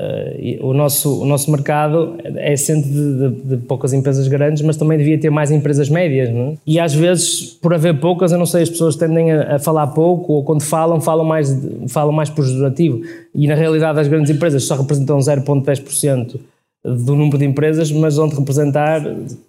uh, 0.61 0.67
o, 0.67 0.71
nosso, 0.71 1.23
o 1.23 1.25
nosso 1.25 1.49
mercado 1.49 2.15
é 2.23 2.55
centro 2.55 2.87
de, 2.91 3.17
de, 3.17 3.55
de, 3.55 3.57
poucas 3.65 3.91
empresas 3.91 4.27
grandes, 4.27 4.61
mas 4.61 4.77
também 4.77 4.99
devia 4.99 5.19
ter 5.19 5.31
mais 5.31 5.49
empresas 5.49 5.89
médias. 5.89 6.29
Não 6.29 6.49
é? 6.49 6.53
E 6.67 6.79
às 6.79 6.93
vezes, 6.93 7.57
por 7.59 7.73
haver 7.73 7.99
poucas, 7.99 8.31
eu 8.31 8.37
não 8.37 8.45
sei, 8.45 8.61
as 8.61 8.69
pessoas 8.69 8.95
tendem 8.95 9.31
a, 9.31 9.55
a 9.55 9.59
falar 9.59 9.87
pouco 9.87 10.33
ou 10.33 10.43
quando 10.43 10.61
falam, 10.61 11.01
falam 11.01 11.25
mais, 11.25 11.49
falam 11.87 12.13
mais 12.13 12.29
pejorativo. 12.29 13.01
E 13.33 13.47
na 13.47 13.55
realidade, 13.55 13.99
as 13.99 14.07
grandes 14.07 14.29
empresas 14.29 14.63
só 14.63 14.75
representam 14.75 15.17
0,10% 15.17 16.39
do 16.85 17.15
número 17.15 17.39
de 17.39 17.45
empresas, 17.45 17.91
mas 17.91 18.17
vão 18.17 18.27
representar 18.27 19.01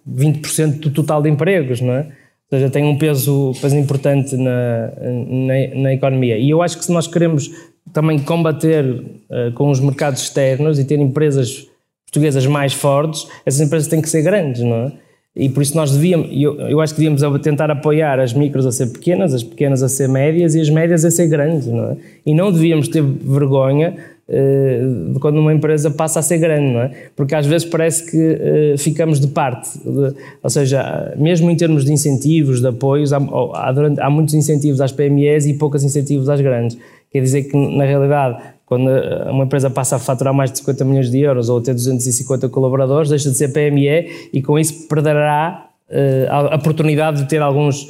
20% 0.09 0.79
do 0.79 0.89
total 0.89 1.21
de 1.21 1.29
empregos, 1.29 1.81
não 1.81 1.93
é? 1.93 2.07
Ou 2.51 2.57
seja, 2.57 2.69
tem 2.69 2.83
um 2.83 2.97
peso, 2.97 3.53
peso 3.61 3.75
importante 3.75 4.35
na, 4.37 4.91
na, 5.27 5.81
na 5.81 5.93
economia. 5.93 6.37
E 6.37 6.49
eu 6.49 6.63
acho 6.63 6.77
que 6.77 6.85
se 6.85 6.91
nós 6.91 7.05
queremos 7.05 7.51
também 7.95 8.19
combater 8.19 8.83
uh, 8.83 9.53
com 9.53 9.71
os 9.71 9.79
mercados 9.79 10.21
externos 10.21 10.77
e 10.77 10.83
ter 10.83 10.99
empresas 10.99 11.65
portuguesas 12.05 12.45
mais 12.45 12.73
fortes, 12.73 13.25
essas 13.45 13.61
empresas 13.61 13.87
têm 13.87 14.01
que 14.01 14.09
ser 14.09 14.21
grandes, 14.21 14.61
não 14.63 14.75
é? 14.75 14.91
E 15.33 15.47
por 15.47 15.63
isso 15.63 15.75
nós 15.77 15.93
devíamos, 15.93 16.27
eu, 16.31 16.59
eu 16.59 16.81
acho 16.81 16.93
que 16.93 17.01
devíamos 17.01 17.21
tentar 17.41 17.71
apoiar 17.71 18.19
as 18.19 18.33
micros 18.33 18.65
a 18.65 18.71
ser 18.71 18.87
pequenas, 18.87 19.33
as 19.33 19.43
pequenas 19.43 19.81
a 19.81 19.87
ser 19.87 20.09
médias 20.09 20.55
e 20.55 20.61
as 20.61 20.69
médias 20.69 21.05
a 21.05 21.11
ser 21.11 21.27
grandes, 21.27 21.67
não 21.67 21.91
é? 21.91 21.97
E 22.25 22.33
não 22.33 22.51
devíamos 22.51 22.89
ter 22.89 23.01
vergonha 23.01 23.95
uh, 24.27 25.19
quando 25.21 25.37
uma 25.37 25.53
empresa 25.53 25.89
passa 25.89 26.19
a 26.19 26.21
ser 26.21 26.37
grande, 26.37 26.73
não 26.73 26.81
é? 26.81 26.91
Porque 27.15 27.33
às 27.33 27.45
vezes 27.45 27.65
parece 27.65 28.11
que 28.11 28.17
uh, 28.17 28.77
ficamos 28.77 29.21
de 29.21 29.27
parte, 29.27 29.69
de, 29.79 30.13
ou 30.43 30.49
seja, 30.49 31.13
mesmo 31.17 31.49
em 31.49 31.55
termos 31.55 31.85
de 31.85 31.93
incentivos, 31.93 32.59
de 32.59 32.67
apoios, 32.67 33.13
há, 33.13 33.19
há, 33.53 33.71
durante, 33.71 34.01
há 34.01 34.09
muitos 34.09 34.33
incentivos 34.33 34.81
às 34.81 34.91
PMEs 34.91 35.45
e 35.45 35.53
poucos 35.53 35.81
incentivos 35.81 36.27
às 36.27 36.41
grandes. 36.41 36.77
Quer 37.15 37.21
dizer 37.21 37.43
que, 37.43 37.55
na 37.55 37.85
realidade, 37.85 38.43
quando 38.65 38.89
uma 39.29 39.45
empresa 39.45 39.69
passa 39.69 39.95
a 39.95 39.99
faturar 39.99 40.33
mais 40.33 40.51
de 40.51 40.57
50 40.57 40.83
milhões 40.83 41.09
de 41.09 41.21
euros 41.21 41.47
ou 41.47 41.59
até 41.59 41.73
250 41.73 42.49
colaboradores, 42.49 43.09
deixa 43.09 43.31
de 43.31 43.37
ser 43.37 43.53
PME 43.53 44.29
e 44.33 44.41
com 44.41 44.59
isso 44.59 44.85
perderá 44.89 45.69
uh, 45.89 46.51
a 46.51 46.55
oportunidade 46.57 47.21
de 47.21 47.29
ter 47.29 47.41
alguns, 47.41 47.87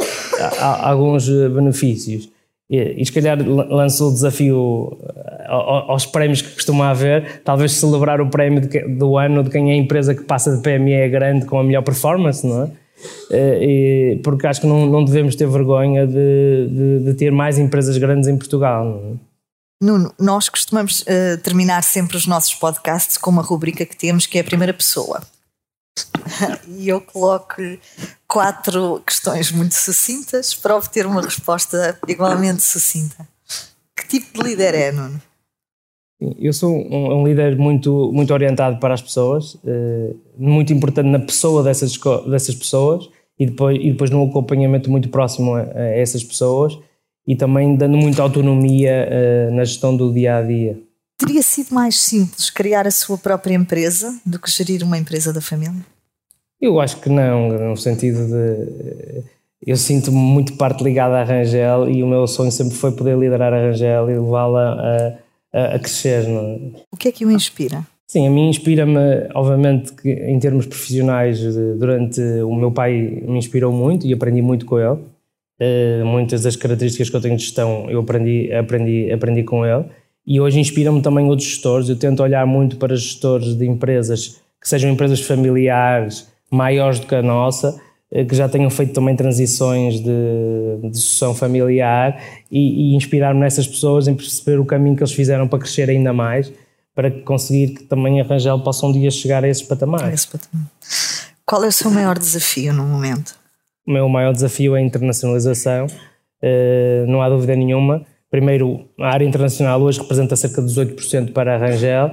alguns 0.59 1.27
benefícios. 1.27 2.29
E, 2.69 3.01
e 3.01 3.03
se 3.03 3.11
calhar 3.11 3.35
lançou 3.43 4.11
o 4.11 4.13
desafio 4.13 4.95
aos 5.47 6.05
prémios 6.05 6.43
que 6.43 6.53
costuma 6.53 6.91
haver, 6.91 7.41
talvez 7.43 7.71
celebrar 7.71 8.21
o 8.21 8.29
prémio 8.29 8.61
do 8.95 9.17
ano 9.17 9.41
de 9.41 9.49
quem 9.49 9.71
é 9.71 9.73
a 9.73 9.77
empresa 9.77 10.13
que 10.13 10.21
passa 10.21 10.55
de 10.55 10.61
PME 10.61 11.09
grande 11.09 11.47
com 11.47 11.57
a 11.57 11.63
melhor 11.63 11.81
performance, 11.81 12.45
não 12.45 12.65
é? 12.65 12.69
E, 13.31 14.19
porque 14.23 14.47
acho 14.47 14.61
que 14.61 14.67
não, 14.67 14.85
não 14.85 15.03
devemos 15.03 15.35
ter 15.35 15.47
vergonha 15.47 16.05
de, 16.05 16.67
de, 16.69 16.99
de, 17.05 17.13
ter 17.13 17.31
mais 17.31 17.57
empresas 17.57 17.97
grandes 17.97 18.27
em 18.27 18.37
Portugal. 18.37 19.01
É? 19.03 19.35
Nuno, 19.83 20.13
nós 20.19 20.49
costumamos 20.49 21.01
uh, 21.01 21.37
terminar 21.43 21.83
sempre 21.83 22.17
os 22.17 22.25
nossos 22.25 22.53
podcasts 22.53 23.17
com 23.17 23.29
uma 23.29 23.41
rubrica 23.41 23.85
que 23.85 23.95
temos 23.95 24.25
que 24.25 24.37
é 24.37 24.41
a 24.41 24.45
primeira 24.45 24.73
pessoa. 24.73 25.21
e 26.67 26.89
eu 26.89 27.01
coloco 27.01 27.61
quatro 28.27 29.01
questões 29.05 29.51
muito 29.51 29.75
sucintas 29.75 30.53
para 30.53 30.75
obter 30.75 31.05
uma 31.05 31.21
resposta 31.21 31.97
igualmente 32.07 32.61
sucinta. 32.61 33.27
Que 33.95 34.07
tipo 34.07 34.43
de 34.43 34.49
líder 34.49 34.75
é, 34.75 34.91
Nuno? 34.91 35.21
Eu 36.19 36.53
sou 36.53 36.73
um, 36.73 37.21
um 37.21 37.27
líder 37.27 37.57
muito, 37.57 38.11
muito 38.13 38.33
orientado 38.33 38.79
para 38.79 38.93
as 38.93 39.01
pessoas, 39.01 39.55
uh, 39.55 40.15
muito 40.37 40.71
importante 40.71 41.09
na 41.09 41.19
pessoa 41.19 41.61
dessas, 41.61 41.97
dessas 42.27 42.55
pessoas 42.55 43.09
e 43.37 43.45
depois, 43.45 43.77
e 43.81 43.91
depois 43.91 44.09
num 44.09 44.27
acompanhamento 44.27 44.89
muito 44.89 45.09
próximo 45.09 45.55
a, 45.55 45.61
a 45.61 45.83
essas 45.97 46.23
pessoas 46.23 46.77
e 47.27 47.35
também 47.35 47.75
dando 47.75 47.97
muita 47.97 48.21
autonomia 48.21 49.09
uh, 49.09 49.55
na 49.55 49.65
gestão 49.65 49.95
do 49.95 50.13
dia 50.13 50.37
a 50.37 50.41
dia. 50.41 50.79
Teria 51.17 51.41
sido 51.41 51.73
mais 51.73 51.99
simples 51.99 52.49
criar 52.49 52.85
a 52.85 52.91
sua 52.91 53.17
própria 53.17 53.55
empresa 53.55 54.19
do 54.25 54.39
que 54.39 54.51
gerir 54.51 54.83
uma 54.83 54.97
empresa 54.97 55.31
da 55.31 55.41
família? 55.41 55.85
Eu 56.61 56.79
acho 56.79 56.99
que 56.99 57.09
não, 57.09 57.49
no 57.49 57.77
sentido 57.77 58.27
de. 58.27 59.23
Eu 59.65 59.77
sinto-me 59.77 60.17
muito 60.17 60.53
parte 60.57 60.83
ligada 60.83 61.19
à 61.19 61.23
Rangel 61.23 61.89
e 61.89 62.03
o 62.03 62.07
meu 62.07 62.27
sonho 62.27 62.51
sempre 62.51 62.75
foi 62.75 62.91
poder 62.91 63.17
liderar 63.17 63.53
a 63.53 63.57
Rangel 63.57 64.09
e 64.09 64.13
levá-la 64.13 64.73
a, 64.73 65.24
a, 65.55 65.79
crescer. 65.79 66.27
Não 66.27 66.41
é? 66.41 66.59
O 66.91 66.97
que 66.97 67.07
é 67.07 67.11
que 67.11 67.25
o 67.25 67.31
inspira? 67.31 67.85
Sim, 68.07 68.27
a 68.27 68.29
mim 68.29 68.49
inspira-me, 68.49 69.29
obviamente, 69.33 69.93
que 69.93 70.09
em 70.09 70.37
termos 70.39 70.65
profissionais, 70.65 71.39
durante 71.77 72.21
o 72.21 72.53
meu 72.53 72.71
pai 72.71 73.23
me 73.25 73.39
inspirou 73.39 73.71
muito 73.71 74.05
e 74.05 74.13
aprendi 74.13 74.41
muito 74.41 74.65
com 74.65 74.79
ele. 74.79 74.99
Uh, 75.59 76.05
muitas 76.05 76.43
das 76.43 76.55
características 76.55 77.09
que 77.09 77.15
eu 77.15 77.21
tenho 77.21 77.37
de 77.37 77.43
gestão 77.43 77.89
eu 77.89 78.01
aprendi, 78.01 78.51
aprendi, 78.53 79.09
aprendi 79.09 79.41
com 79.41 79.65
ele 79.65 79.85
e 80.25 80.41
hoje 80.41 80.59
inspira-me 80.59 81.01
também 81.01 81.27
outros 81.27 81.47
gestores. 81.47 81.87
Eu 81.87 81.97
tento 81.97 82.23
olhar 82.23 82.45
muito 82.45 82.77
para 82.77 82.95
gestores 82.95 83.55
de 83.55 83.65
empresas 83.65 84.41
que 84.59 84.67
sejam 84.67 84.89
empresas 84.89 85.21
familiares, 85.21 86.27
maiores 86.51 86.99
do 86.99 87.07
que 87.07 87.15
a 87.15 87.21
nossa, 87.21 87.79
que 88.09 88.35
já 88.35 88.47
tenham 88.47 88.69
feito 88.69 88.93
também 88.93 89.15
transições 89.15 89.99
de, 89.99 90.89
de 90.89 90.97
sucessão 90.97 91.33
familiar 91.33 92.21
e, 92.51 92.91
e 92.91 92.95
inspirar-me 92.95 93.39
nessas 93.39 93.67
pessoas 93.67 94.07
em 94.07 94.15
perceber 94.15 94.59
o 94.59 94.65
caminho 94.65 94.95
que 94.95 95.03
eles 95.03 95.13
fizeram 95.13 95.47
para 95.47 95.59
crescer 95.59 95.89
ainda 95.89 96.13
mais, 96.13 96.51
para 96.93 97.11
conseguir 97.11 97.73
que 97.73 97.83
também 97.83 98.21
a 98.21 98.23
Rangel 98.23 98.59
possa 98.59 98.85
um 98.85 98.91
dia 98.91 99.11
chegar 99.11 99.43
a 99.43 99.47
esses 99.47 99.63
patamares. 99.63 100.07
A 100.07 100.13
esse 100.13 100.27
patamar. 100.27 100.67
Qual 101.45 101.63
é 101.63 101.67
o 101.67 101.71
seu 101.71 101.91
maior 101.91 102.17
desafio 102.17 102.73
no 102.73 102.83
momento? 102.85 103.35
o 103.85 103.91
meu 103.91 104.09
maior 104.09 104.33
desafio 104.33 104.75
é 104.75 104.79
a 104.79 104.81
internacionalização, 104.81 105.85
uh, 105.85 107.07
não 107.07 107.21
há 107.21 107.29
dúvida 107.29 107.55
nenhuma. 107.55 108.03
Primeiro, 108.31 108.89
a 108.99 109.09
área 109.09 109.25
internacional 109.25 109.79
hoje 109.81 109.99
representa 109.99 110.35
cerca 110.35 110.61
de 110.61 110.67
18% 110.67 111.31
para 111.31 111.55
a 111.55 111.57
Rangel. 111.57 112.11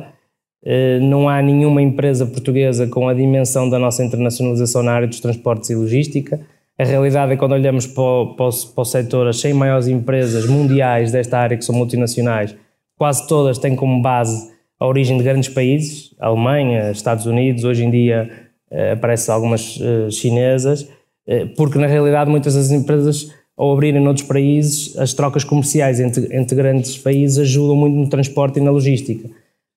Uh, 0.64 1.00
não 1.02 1.28
há 1.28 1.42
nenhuma 1.42 1.82
empresa 1.82 2.24
portuguesa 2.24 2.86
com 2.86 3.08
a 3.08 3.14
dimensão 3.14 3.68
da 3.68 3.78
nossa 3.78 4.04
internacionalização 4.04 4.82
na 4.82 4.92
área 4.92 5.08
dos 5.08 5.20
transportes 5.20 5.70
e 5.70 5.74
logística. 5.74 6.40
A 6.78 6.84
realidade 6.84 7.32
é 7.32 7.34
que 7.34 7.40
quando 7.40 7.52
olhamos 7.52 7.86
para 7.86 8.02
o, 8.02 8.34
para, 8.34 8.48
o, 8.48 8.66
para 8.74 8.82
o 8.82 8.84
setor, 8.84 9.26
as 9.26 9.40
100 9.40 9.54
maiores 9.54 9.88
empresas 9.88 10.46
mundiais 10.46 11.12
desta 11.12 11.38
área, 11.38 11.56
que 11.56 11.64
são 11.64 11.74
multinacionais, 11.74 12.54
quase 12.96 13.26
todas 13.26 13.58
têm 13.58 13.74
como 13.74 14.00
base 14.00 14.52
a 14.78 14.86
origem 14.86 15.16
de 15.16 15.22
grandes 15.22 15.48
países, 15.48 16.14
Alemanha, 16.18 16.90
Estados 16.90 17.26
Unidos, 17.26 17.62
hoje 17.62 17.84
em 17.84 17.90
dia 17.90 18.28
uh, 18.70 18.92
aparecem 18.94 19.32
algumas 19.32 19.76
uh, 19.76 20.10
chinesas, 20.10 20.88
eh, 21.24 21.46
porque 21.56 21.78
na 21.78 21.86
realidade 21.86 22.28
muitas 22.28 22.56
das 22.56 22.72
empresas 22.72 23.32
ao 23.56 23.72
abrirem 23.72 24.02
noutros 24.02 24.26
países, 24.26 24.96
as 24.98 25.12
trocas 25.12 25.44
comerciais 25.44 26.00
entre, 26.00 26.36
entre 26.36 26.56
grandes 26.56 26.98
países 26.98 27.38
ajudam 27.38 27.76
muito 27.76 27.94
no 27.94 28.08
transporte 28.08 28.58
e 28.58 28.62
na 28.62 28.72
logística. 28.72 29.28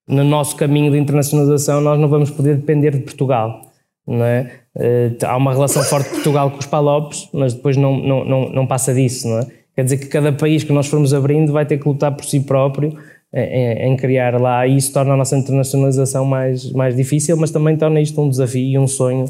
No 0.07 0.23
nosso 0.23 0.55
caminho 0.55 0.91
de 0.91 0.97
internacionalização 0.97 1.81
nós 1.81 1.99
não 1.99 2.07
vamos 2.07 2.29
poder 2.29 2.55
depender 2.55 2.91
de 2.91 2.99
Portugal, 2.99 3.61
não 4.07 4.23
é? 4.23 4.51
Eh, 4.77 5.11
há 5.23 5.35
uma 5.37 5.53
relação 5.53 5.81
forte 5.83 6.09
de 6.09 6.15
Portugal 6.15 6.51
com 6.51 6.59
os 6.59 6.65
palopes, 6.65 7.29
mas 7.33 7.53
depois 7.53 7.77
não, 7.77 7.97
não, 7.97 8.25
não, 8.25 8.49
não 8.49 8.67
passa 8.67 8.93
disso, 8.93 9.27
não 9.27 9.39
é? 9.39 9.47
Quer 9.75 9.83
dizer 9.83 9.97
que 9.97 10.07
cada 10.07 10.31
país 10.31 10.63
que 10.63 10.71
nós 10.71 10.87
formos 10.87 11.13
abrindo 11.13 11.51
vai 11.51 11.65
ter 11.65 11.77
que 11.77 11.87
lutar 11.87 12.15
por 12.15 12.23
si 12.25 12.39
próprio 12.39 12.97
em, 13.33 13.91
em, 13.91 13.97
criar 13.97 14.39
lá 14.39 14.65
e 14.65 14.77
isso 14.77 14.93
torna 14.93 15.13
a 15.13 15.17
nossa 15.17 15.37
internacionalização 15.37 16.23
mais, 16.23 16.71
mais 16.71 16.95
difícil, 16.95 17.35
mas 17.35 17.51
também 17.51 17.75
torna 17.75 17.99
isto 17.99 18.21
um 18.21 18.29
desafio 18.29 18.65
e 18.65 18.77
um 18.77 18.87
sonho 18.87 19.25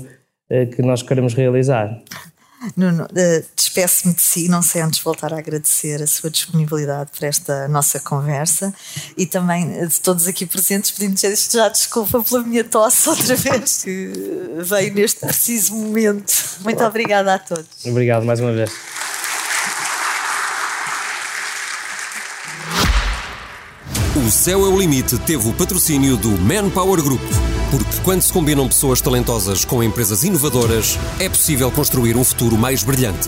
eh, 0.49 0.67
que 0.67 0.81
nós 0.81 1.01
queremos 1.01 1.33
realizar. 1.33 1.99
Nuno, 2.75 3.08
eh, 3.15 3.43
despeço-me 3.56 4.13
de 4.13 4.21
si, 4.21 4.47
não 4.47 4.62
sei 4.62 4.82
antes 4.82 4.99
voltar 4.99 5.34
a 5.34 5.38
agradecer 5.38 6.01
a 6.01 6.08
sua 6.08 6.30
disponibilidade 6.30 7.12
para 7.17 7.28
esta 7.28 7.67
nossa 7.67 7.99
conversa 7.99 8.73
e 9.17 9.25
também 9.25 9.73
eh, 9.78 9.86
de 9.86 9.99
todos 9.99 10.28
aqui 10.28 10.45
presentes, 10.45 10.91
pedindo 10.91 11.19
já 11.19 11.69
desculpa 11.69 12.21
pela 12.21 12.43
minha 12.43 12.63
tosse 12.63 13.08
outra 13.10 13.36
vez 13.36 13.84
que 13.84 14.12
veio 14.63 14.93
neste 14.93 15.19
preciso 15.19 15.75
momento. 15.75 16.34
Muito 16.62 16.84
obrigada 16.84 17.34
a 17.34 17.39
todos. 17.39 17.65
Obrigado 17.86 18.25
mais 18.25 18.39
uma 18.39 18.54
vez. 18.54 18.71
O 24.15 24.32
Céu 24.32 24.65
é 24.65 24.69
o 24.69 24.80
Limite 24.80 25.17
teve 25.19 25.47
o 25.47 25.54
patrocínio 25.54 26.17
do 26.17 26.30
Manpower 26.30 27.04
Group. 27.04 27.21
Porque 27.71 28.01
quando 28.04 28.21
se 28.21 28.32
combinam 28.32 28.67
pessoas 28.67 29.01
talentosas 29.01 29.65
com 29.65 29.84
empresas 29.84 30.23
inovadoras, 30.23 30.97
é 31.19 31.28
possível 31.28 31.71
construir 31.71 32.15
um 32.15 32.23
futuro 32.23 32.58
mais 32.58 32.84
brilhante. 32.84 33.28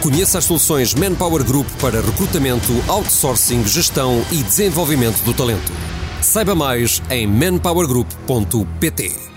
Conheça 0.00 0.38
as 0.38 0.44
soluções 0.44 0.94
Manpower 0.94 1.44
Group 1.44 1.66
para 1.80 2.00
recrutamento, 2.00 2.72
outsourcing, 2.88 3.64
gestão 3.66 4.24
e 4.32 4.42
desenvolvimento 4.42 5.22
do 5.24 5.32
talento. 5.32 5.72
Saiba 6.20 6.54
mais 6.54 7.00
em 7.10 7.26
manpowergroup.pt. 7.26 9.31